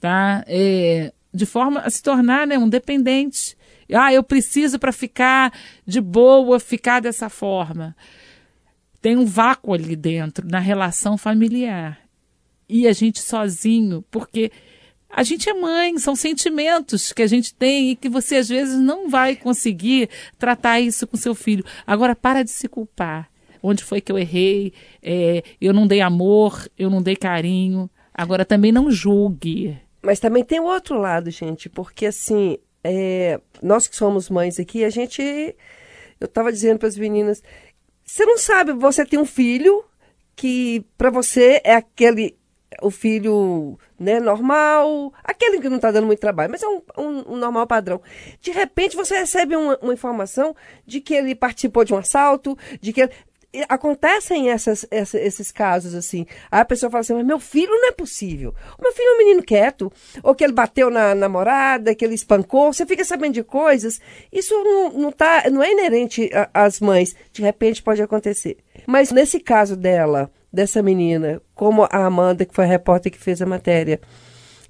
tá? 0.00 0.44
É, 0.46 1.12
de 1.34 1.44
forma 1.44 1.80
a 1.80 1.90
se 1.90 2.02
tornar 2.02 2.46
né, 2.46 2.56
um 2.56 2.68
dependente. 2.68 3.56
Ah, 3.92 4.12
eu 4.12 4.22
preciso 4.22 4.78
para 4.78 4.92
ficar 4.92 5.52
de 5.84 6.00
boa, 6.00 6.58
ficar 6.60 7.00
dessa 7.00 7.28
forma 7.28 7.94
tem 9.00 9.16
um 9.16 9.24
vácuo 9.24 9.74
ali 9.74 9.96
dentro 9.96 10.46
na 10.46 10.58
relação 10.58 11.16
familiar. 11.16 12.00
E 12.68 12.86
a 12.88 12.92
gente 12.92 13.20
sozinho, 13.20 14.04
porque 14.10 14.50
A 15.08 15.22
gente 15.22 15.48
é 15.48 15.54
mãe, 15.54 15.98
são 15.98 16.16
sentimentos 16.16 17.12
que 17.12 17.22
a 17.22 17.26
gente 17.26 17.54
tem 17.54 17.90
e 17.90 17.96
que 17.96 18.08
você 18.08 18.36
às 18.36 18.48
vezes 18.48 18.78
não 18.78 19.08
vai 19.08 19.36
conseguir 19.36 20.10
tratar 20.38 20.80
isso 20.80 21.06
com 21.06 21.16
seu 21.16 21.34
filho. 21.34 21.64
Agora, 21.86 22.14
para 22.14 22.42
de 22.42 22.50
se 22.50 22.68
culpar. 22.68 23.30
Onde 23.62 23.82
foi 23.82 24.00
que 24.00 24.12
eu 24.12 24.18
errei? 24.18 24.72
É, 25.02 25.42
eu 25.60 25.72
não 25.72 25.86
dei 25.86 26.00
amor, 26.00 26.68
eu 26.78 26.90
não 26.90 27.00
dei 27.02 27.16
carinho. 27.16 27.88
Agora 28.12 28.44
também 28.44 28.72
não 28.72 28.90
julgue. 28.90 29.78
Mas 30.02 30.20
também 30.20 30.44
tem 30.44 30.60
o 30.60 30.64
outro 30.64 30.98
lado, 30.98 31.30
gente, 31.30 31.68
porque 31.68 32.06
assim, 32.06 32.58
é, 32.84 33.40
nós 33.62 33.88
que 33.88 33.96
somos 33.96 34.28
mães 34.28 34.60
aqui, 34.60 34.84
a 34.84 34.90
gente. 34.90 35.22
Eu 36.20 36.26
estava 36.26 36.52
dizendo 36.52 36.78
para 36.78 36.88
as 36.88 36.96
meninas, 36.96 37.42
você 38.06 38.24
não 38.24 38.38
sabe, 38.38 38.72
você 38.72 39.04
tem 39.04 39.18
um 39.18 39.26
filho 39.26 39.84
que 40.36 40.86
para 40.96 41.10
você 41.10 41.60
é 41.64 41.74
aquele 41.74 42.38
o 42.82 42.90
filho 42.90 43.78
né, 43.98 44.20
normal, 44.20 45.12
aquele 45.24 45.60
que 45.60 45.68
não 45.68 45.76
está 45.76 45.90
dando 45.90 46.06
muito 46.06 46.20
trabalho, 46.20 46.50
mas 46.50 46.62
é 46.62 46.68
um, 46.68 46.82
um, 46.98 47.32
um, 47.32 47.36
normal 47.36 47.66
padrão. 47.66 48.02
De 48.40 48.50
repente 48.50 48.96
você 48.96 49.18
recebe 49.18 49.56
uma, 49.56 49.78
uma, 49.80 49.94
informação 49.94 50.54
de 50.84 51.00
que 51.00 51.14
ele 51.14 51.34
participou 51.34 51.84
de 51.84 51.94
um 51.94 51.98
assalto, 51.98 52.56
de 52.80 52.92
que 52.92 53.02
ele, 53.02 53.12
acontecem 53.68 54.50
essas, 54.50 54.86
essa, 54.90 55.18
esses 55.18 55.52
casos 55.52 55.94
assim. 55.94 56.26
Aí 56.50 56.60
a 56.60 56.64
pessoa 56.64 56.90
fala 56.90 57.00
assim, 57.00 57.14
mas 57.14 57.26
meu 57.26 57.38
filho 57.38 57.70
não 57.70 57.88
é 57.88 57.92
possível. 57.92 58.54
O 58.78 58.82
meu 58.82 58.92
filho 58.92 59.08
é 59.08 59.14
um 59.14 59.18
menino 59.18 59.42
quieto, 59.42 59.92
ou 60.22 60.34
que 60.34 60.44
ele 60.44 60.52
bateu 60.52 60.90
na 60.90 61.14
namorada, 61.14 61.94
que 61.94 62.04
ele 62.04 62.14
espancou. 62.14 62.72
Você 62.72 62.86
fica 62.86 63.04
sabendo 63.04 63.34
de 63.34 63.42
coisas. 63.42 64.00
Isso 64.32 64.54
não, 64.54 64.90
não, 64.90 65.12
tá, 65.12 65.44
não 65.50 65.62
é 65.62 65.72
inerente 65.72 66.30
às 66.52 66.80
mães. 66.80 67.14
De 67.32 67.42
repente 67.42 67.82
pode 67.82 68.02
acontecer. 68.02 68.58
Mas 68.86 69.10
nesse 69.10 69.40
caso 69.40 69.76
dela, 69.76 70.30
dessa 70.52 70.82
menina, 70.82 71.40
como 71.54 71.84
a 71.84 72.06
Amanda, 72.06 72.44
que 72.44 72.54
foi 72.54 72.64
a 72.64 72.68
repórter 72.68 73.12
que 73.12 73.18
fez 73.18 73.42
a 73.42 73.46
matéria, 73.46 74.00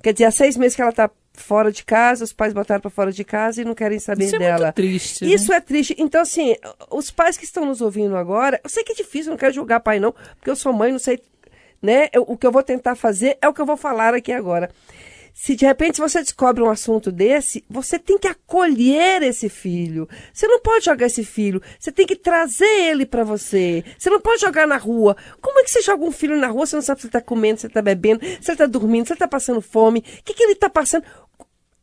quer 0.03 0.13
dizer, 0.13 0.25
há 0.25 0.31
seis 0.31 0.57
meses 0.57 0.75
que 0.75 0.83
ela 0.83 0.91
está 0.91 1.11
fora 1.37 1.71
de 1.71 1.85
casa, 1.85 2.25
os 2.25 2.33
pais 2.33 2.53
botaram 2.53 2.81
para 2.81 2.91
fora 2.91 3.13
de 3.13 3.25
casa 3.25 3.63
e 3.63 3.65
não 3.65 3.75
querem 3.75 3.99
saber 3.99 4.25
Isso 4.25 4.39
dela. 4.39 4.57
É 4.57 4.63
muito 4.65 4.75
triste. 4.75 5.33
Isso 5.33 5.51
né? 5.51 5.57
é 5.57 5.61
triste. 5.61 5.97
Então, 5.99 6.21
assim, 6.21 6.57
os 6.91 7.11
pais 7.11 7.37
que 7.37 7.45
estão 7.45 7.65
nos 7.65 7.81
ouvindo 7.81 8.17
agora, 8.17 8.61
eu 8.63 8.71
sei 8.71 8.83
que 8.83 8.93
é 8.93 8.95
difícil, 8.95 9.31
não 9.31 9.39
quero 9.39 9.55
julgar 9.55 9.81
pai, 9.81 10.01
não, 10.01 10.13
porque 10.37 10.51
eu 10.51 10.57
sou 10.57 10.73
mãe, 10.73 10.93
não 10.93 10.99
sei. 10.99 11.21
Né? 11.81 12.09
Eu, 12.13 12.23
o 12.23 12.37
que 12.37 12.47
eu 12.47 12.53
vou 12.53 12.63
tentar 12.63 12.97
fazer 12.97 13.39
é 13.41 13.49
o 13.49 13.53
que 13.53 13.61
eu 13.61 13.67
vou 13.67 13.77
falar 13.77 14.15
aqui 14.15 14.33
agora. 14.33 14.71
Se 15.39 15.55
de 15.55 15.67
repente 15.67 16.01
você 16.01 16.23
descobre 16.23 16.63
um 16.63 16.71
assunto 16.71 17.13
desse, 17.13 17.63
você 17.69 17.99
tem 17.99 18.17
que 18.17 18.27
acolher 18.27 19.23
esse 19.23 19.51
filho. 19.51 20.09
Você 20.33 20.49
não 20.49 20.59
pode 20.61 20.87
jogar 20.87 21.05
esse 21.05 21.23
filho. 21.23 21.61
Você 21.79 21.93
tem 21.93 22.07
que 22.07 22.17
trazer 22.17 22.65
ele 22.65 23.05
para 23.05 23.23
você. 23.23 23.85
Você 23.99 24.09
não 24.09 24.19
pode 24.19 24.41
jogar 24.41 24.67
na 24.67 24.79
rua. 24.79 25.15
Como 25.43 25.61
é 25.61 25.63
que 25.63 25.71
você 25.71 25.83
joga 25.83 26.03
um 26.03 26.11
filho 26.11 26.39
na 26.39 26.47
rua? 26.47 26.65
Você 26.65 26.77
não 26.77 26.83
sabe 26.83 27.03
se 27.03 27.07
ele 27.07 27.13
tá 27.13 27.21
comendo, 27.21 27.61
se 27.61 27.67
ele 27.67 27.75
tá 27.75 27.83
bebendo, 27.83 28.25
se 28.41 28.51
ele 28.51 28.57
tá 28.57 28.65
dormindo, 28.65 29.07
se 29.07 29.13
ele 29.13 29.19
tá 29.19 29.29
passando 29.29 29.61
fome. 29.61 29.99
O 29.99 30.25
que, 30.25 30.33
que 30.33 30.43
ele 30.43 30.55
tá 30.55 30.71
passando? 30.71 31.05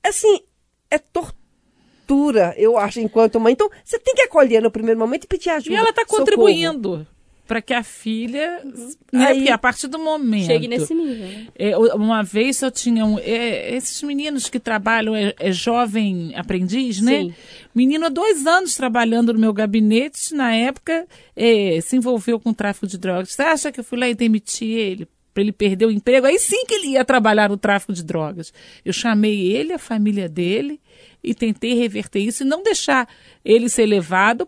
Assim, 0.04 0.42
é 0.90 0.98
tortura, 0.98 2.56
eu 2.58 2.76
acho, 2.76 3.02
enquanto 3.02 3.40
mãe. 3.40 3.54
Então, 3.54 3.70
você 3.86 4.00
tem 4.00 4.16
que 4.16 4.24
acolher 4.24 4.64
no 4.64 4.72
primeiro 4.72 5.00
momento 5.00 5.26
e 5.26 5.28
pedir 5.28 5.52
ajuda. 5.52 5.76
E 5.76 5.76
ela 5.76 5.92
está 5.92 6.04
contribuindo 6.04 7.06
para 7.48 7.62
que 7.62 7.74
a 7.74 7.84
filha, 7.84 8.64
né, 9.12 9.28
Aí, 9.28 9.50
a 9.50 9.58
partir 9.58 9.88
do 9.88 10.00
momento 10.00 10.46
chegue 10.46 10.68
nesse 10.68 10.94
nível. 10.94 11.28
Né? 11.28 11.48
É, 11.56 11.78
uma 11.78 12.24
vez 12.24 12.62
eu 12.62 12.72
tinha 12.72 13.06
um, 13.06 13.20
é, 13.20 13.76
esses 13.76 14.02
meninos 14.02 14.50
que 14.50 14.60
trabalham 14.60 15.16
é, 15.16 15.34
é 15.38 15.52
jovem 15.52 16.34
aprendiz, 16.36 17.02
né? 17.02 17.24
Sim. 17.24 17.34
Menino 17.76 18.06
há 18.06 18.10
dois 18.10 18.48
anos 18.48 18.76
trabalhando 18.76 19.34
no 19.34 19.40
meu 19.40 19.52
gabinete, 19.52 20.34
na 20.34 20.56
época 20.56 21.06
é, 21.36 21.80
se 21.82 21.98
envolveu 21.98 22.40
com 22.40 22.54
tráfico 22.54 22.88
de 22.88 22.98
drogas. 22.98 23.34
Você 23.34 23.42
acha 23.42 23.72
que 23.72 23.80
eu 23.80 23.84
fui 23.84 24.00
lá 24.00 24.08
e 24.08 24.16
demiti 24.16 24.66
ele? 24.66 25.08
para 25.34 25.42
ele 25.42 25.52
perder 25.52 25.88
o 25.88 25.92
emprego, 25.92 26.28
aí 26.28 26.38
sim 26.38 26.64
que 26.68 26.76
ele 26.76 26.90
ia 26.90 27.04
trabalhar 27.04 27.50
no 27.50 27.58
tráfico 27.58 27.92
de 27.92 28.04
drogas. 28.04 28.54
Eu 28.86 28.94
chamei 28.94 29.52
ele, 29.52 29.74
a 29.74 29.80
família 29.80 30.30
dele, 30.30 30.80
e 31.24 31.34
tentei 31.34 31.74
reverter 31.74 32.20
isso 32.20 32.44
e 32.44 32.46
não 32.46 32.62
deixar 32.62 33.10
ele 33.44 33.68
ser 33.68 33.88
levado 33.88 34.48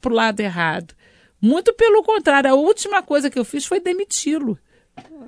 para 0.00 0.12
o 0.12 0.16
lado 0.16 0.40
errado. 0.40 0.92
Muito 1.44 1.74
pelo 1.74 2.02
contrário, 2.02 2.50
a 2.50 2.54
última 2.54 3.02
coisa 3.02 3.28
que 3.28 3.38
eu 3.38 3.44
fiz 3.44 3.66
foi 3.66 3.78
demiti-lo. 3.78 4.58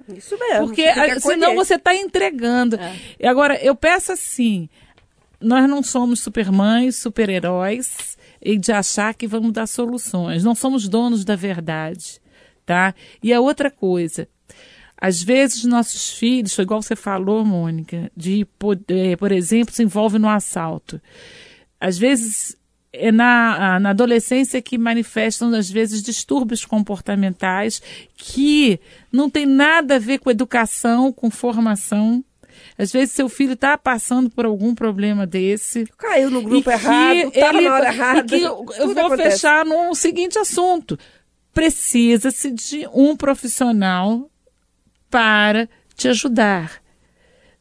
Isso 0.09 0.35
mesmo. 0.39 0.67
Porque 0.67 0.85
a, 0.85 1.21
senão 1.21 1.55
você 1.55 1.75
está 1.75 1.95
entregando. 1.95 2.77
É. 2.77 2.97
E 3.21 3.27
agora, 3.27 3.63
eu 3.63 3.77
peço 3.77 4.13
assim: 4.13 4.67
nós 5.39 5.69
não 5.69 5.83
somos 5.83 6.21
supermães, 6.21 6.97
super-heróis, 6.97 8.17
e 8.41 8.57
de 8.57 8.73
achar 8.73 9.13
que 9.13 9.27
vamos 9.27 9.53
dar 9.53 9.67
soluções. 9.67 10.43
Não 10.43 10.55
somos 10.55 10.89
donos 10.89 11.23
da 11.23 11.37
verdade. 11.37 12.19
Tá? 12.65 12.95
E 13.23 13.31
a 13.31 13.41
outra 13.41 13.71
coisa, 13.71 14.27
às 14.97 15.23
vezes, 15.23 15.65
nossos 15.65 16.13
filhos, 16.13 16.59
igual 16.59 16.81
você 16.81 16.97
falou, 16.97 17.45
Mônica, 17.45 18.11
de, 18.17 18.47
poder, 18.59 19.19
por 19.19 19.33
exemplo, 19.33 19.75
se 19.75 19.83
envolve 19.83 20.19
no 20.19 20.31
assalto. 20.31 20.99
Às 21.79 21.99
vezes, 21.99 22.57
é 22.93 23.13
na, 23.13 23.79
na 23.79 23.91
adolescência 23.91 24.63
que 24.63 24.79
manifestam, 24.79 25.53
às 25.55 25.71
vezes, 25.71 26.03
distúrbios 26.03 26.65
comportamentais 26.65 27.83
que 28.17 28.81
não 29.13 29.29
tem 29.29 29.47
nada 29.47 29.97
a 29.97 29.99
ver 29.99 30.19
com 30.19 30.31
educação, 30.31 31.13
com 31.13 31.31
formação. 31.31 32.25
Às 32.79 32.93
vezes 32.93 33.15
seu 33.15 33.29
filho 33.29 33.53
está 33.53 33.77
passando 33.77 34.31
por 34.31 34.45
algum 34.45 34.75
problema 34.75 35.27
desse. 35.27 35.87
Caiu 35.99 36.31
no 36.31 36.43
grupo 36.43 36.71
errado, 36.71 37.17
estava 37.29 37.61
na 37.61 37.75
hora 37.75 37.89
errada. 37.89 38.37
E 38.37 38.39
que 38.39 38.45
eu, 38.45 38.67
eu 38.79 38.95
vou 38.95 39.07
acontece. 39.07 39.31
fechar 39.31 39.65
no 39.65 39.95
seguinte 39.95 40.39
assunto. 40.39 40.99
Precisa-se 41.53 42.51
de 42.51 42.87
um 42.93 43.17
profissional 43.17 44.31
para 45.11 45.69
te 45.95 46.09
ajudar, 46.09 46.83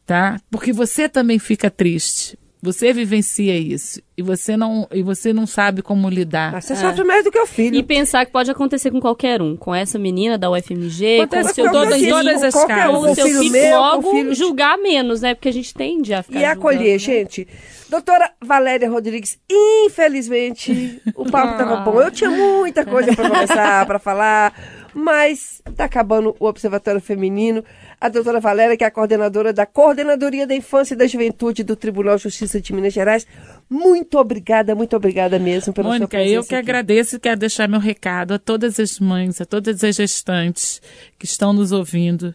tá? 0.05 0.39
Porque 0.49 0.73
você 0.73 1.07
também 1.07 1.39
fica 1.39 1.69
triste. 1.69 2.37
Você 2.65 2.91
vivencia 2.91 3.55
isso 3.55 4.01
e 4.17 4.23
você 4.23 4.57
não 4.57 4.87
e 4.91 5.03
você 5.03 5.31
não 5.31 5.45
sabe 5.45 5.83
como 5.83 6.09
lidar. 6.09 6.51
Mas 6.51 6.65
você 6.65 6.73
é. 6.73 6.75
sofre 6.77 7.03
mais 7.03 7.23
do 7.23 7.31
que 7.31 7.37
o 7.37 7.45
filho. 7.45 7.75
E 7.75 7.83
pensar 7.83 8.25
que 8.25 8.31
pode 8.31 8.49
acontecer 8.49 8.89
com 8.89 8.99
qualquer 8.99 9.39
um, 9.39 9.55
com 9.55 9.73
essa 9.73 9.99
menina 9.99 10.35
da 10.35 10.49
UFMG, 10.49 11.21
Acontece 11.21 11.43
com 11.43 11.51
o 11.51 11.53
seu 11.53 11.71
todas, 11.71 11.95
filho, 11.99 12.09
todas 12.09 12.43
as 12.43 12.65
casas. 12.65 12.91
Com 12.91 13.11
o 13.11 13.15
seu 13.15 13.25
filho, 13.27 13.51
meu, 13.51 13.79
logo 13.79 14.11
filho... 14.11 14.33
julgar 14.33 14.79
menos, 14.79 15.21
né? 15.21 15.35
Porque 15.35 15.49
a 15.49 15.53
gente 15.53 15.73
tende 15.75 16.11
a 16.11 16.23
ficar 16.23 16.39
E 16.39 16.45
acolher, 16.45 16.97
julgando, 16.97 17.19
né? 17.19 17.19
gente. 17.21 17.47
Doutora 17.87 18.31
Valéria 18.43 18.89
Rodrigues, 18.89 19.37
infelizmente, 19.47 20.99
o 21.15 21.29
papo 21.29 21.51
estava 21.51 21.75
bom. 21.85 22.01
Eu 22.01 22.09
tinha 22.09 22.31
muita 22.31 22.83
coisa 22.83 23.15
para 23.15 23.29
começar, 23.29 23.85
para 23.85 23.99
falar, 23.99 24.53
mas 24.95 25.61
está 25.69 25.83
acabando 25.83 26.33
o 26.39 26.45
Observatório 26.45 27.01
Feminino 27.01 27.61
a 27.99 28.07
doutora 28.07 28.39
Valéria, 28.39 28.77
que 28.77 28.83
é 28.83 28.87
a 28.87 28.91
coordenadora 28.91 29.51
da 29.51 29.65
Coordenadoria 29.65 30.47
da 30.47 30.55
Infância 30.55 30.93
e 30.93 30.97
da 30.97 31.05
Juventude 31.05 31.63
do 31.63 31.75
Tribunal 31.75 32.15
de 32.15 32.23
Justiça 32.23 32.61
de 32.61 32.73
Minas 32.73 32.93
Gerais. 32.93 33.27
Muito 33.69 34.17
obrigada, 34.17 34.73
muito 34.73 34.95
obrigada 34.95 35.37
mesmo 35.37 35.73
pela 35.73 35.89
Mônica, 35.89 36.05
sua 36.05 36.09
presença. 36.09 36.35
eu 36.35 36.43
que 36.43 36.55
aqui. 36.55 36.63
agradeço 36.69 37.15
e 37.15 37.19
quero 37.19 37.39
deixar 37.39 37.67
meu 37.67 37.79
recado 37.79 38.33
a 38.33 38.39
todas 38.39 38.79
as 38.79 38.99
mães, 38.99 39.41
a 39.41 39.45
todas 39.45 39.83
as 39.83 39.95
gestantes 39.95 40.81
que 41.19 41.25
estão 41.25 41.51
nos 41.51 41.71
ouvindo 41.71 42.33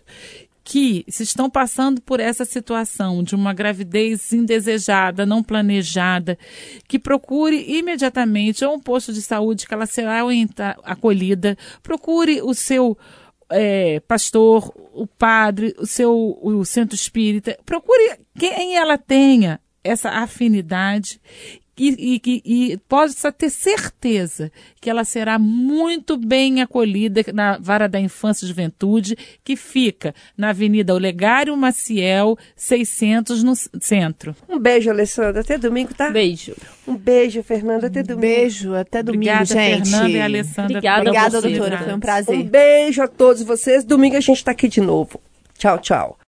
que 0.70 1.04
se 1.08 1.24
estão 1.24 1.50
passando 1.50 2.00
por 2.00 2.20
essa 2.20 2.44
situação 2.44 3.24
de 3.24 3.34
uma 3.34 3.52
gravidez 3.52 4.32
indesejada, 4.32 5.26
não 5.26 5.42
planejada, 5.42 6.38
que 6.86 6.96
procure 6.96 7.76
imediatamente 7.76 8.64
ou 8.64 8.76
um 8.76 8.78
posto 8.78 9.12
de 9.12 9.20
saúde 9.20 9.66
que 9.66 9.74
ela 9.74 9.84
será 9.84 10.20
acolhida, 10.84 11.58
procure 11.82 12.40
o 12.40 12.54
seu 12.54 12.96
é, 13.50 13.98
pastor, 14.06 14.72
o 14.94 15.08
padre, 15.08 15.74
o 15.76 15.86
seu 15.86 16.38
o 16.40 16.64
centro 16.64 16.94
espírita. 16.94 17.58
Procure 17.66 18.20
quem 18.38 18.76
ela 18.76 18.96
tenha 18.96 19.60
essa 19.82 20.10
afinidade 20.10 21.20
e, 21.76 22.20
e, 22.24 22.72
e, 22.72 22.76
possa 22.88 23.32
ter 23.32 23.50
certeza 23.50 24.52
que 24.80 24.90
ela 24.90 25.04
será 25.04 25.38
muito 25.38 26.16
bem 26.16 26.60
acolhida 26.60 27.24
na 27.32 27.58
Vara 27.58 27.88
da 27.88 27.98
Infância 27.98 28.44
e 28.44 28.48
Juventude, 28.48 29.16
que 29.42 29.56
fica 29.56 30.14
na 30.36 30.50
Avenida 30.50 30.94
Olegário 30.94 31.56
Maciel, 31.56 32.36
600, 32.54 33.42
no 33.42 33.54
centro. 33.80 34.36
Um 34.48 34.58
beijo, 34.58 34.90
Alessandra. 34.90 35.40
Até 35.40 35.56
domingo, 35.56 35.94
tá? 35.94 36.10
Beijo. 36.10 36.54
Um 36.86 36.96
beijo, 36.96 37.42
Fernanda. 37.42 37.86
Até 37.86 38.02
domingo. 38.02 38.20
Beijo, 38.20 38.74
até 38.74 39.02
domingo, 39.02 39.32
Obrigada, 39.32 39.44
gente. 39.46 39.90
Fernanda 39.90 40.10
e 40.10 40.20
Alessandra. 40.20 40.78
Obrigada, 40.78 41.00
Obrigada 41.00 41.40
você, 41.40 41.48
doutora. 41.48 41.78
Foi 41.78 41.94
um 41.94 42.00
prazer. 42.00 42.36
Um 42.36 42.42
beijo 42.42 43.02
a 43.02 43.08
todos 43.08 43.42
vocês. 43.42 43.84
Domingo 43.84 44.16
a 44.16 44.20
gente 44.20 44.36
está 44.36 44.50
aqui 44.50 44.68
de 44.68 44.80
novo. 44.80 45.20
Tchau, 45.56 45.78
tchau. 45.78 46.20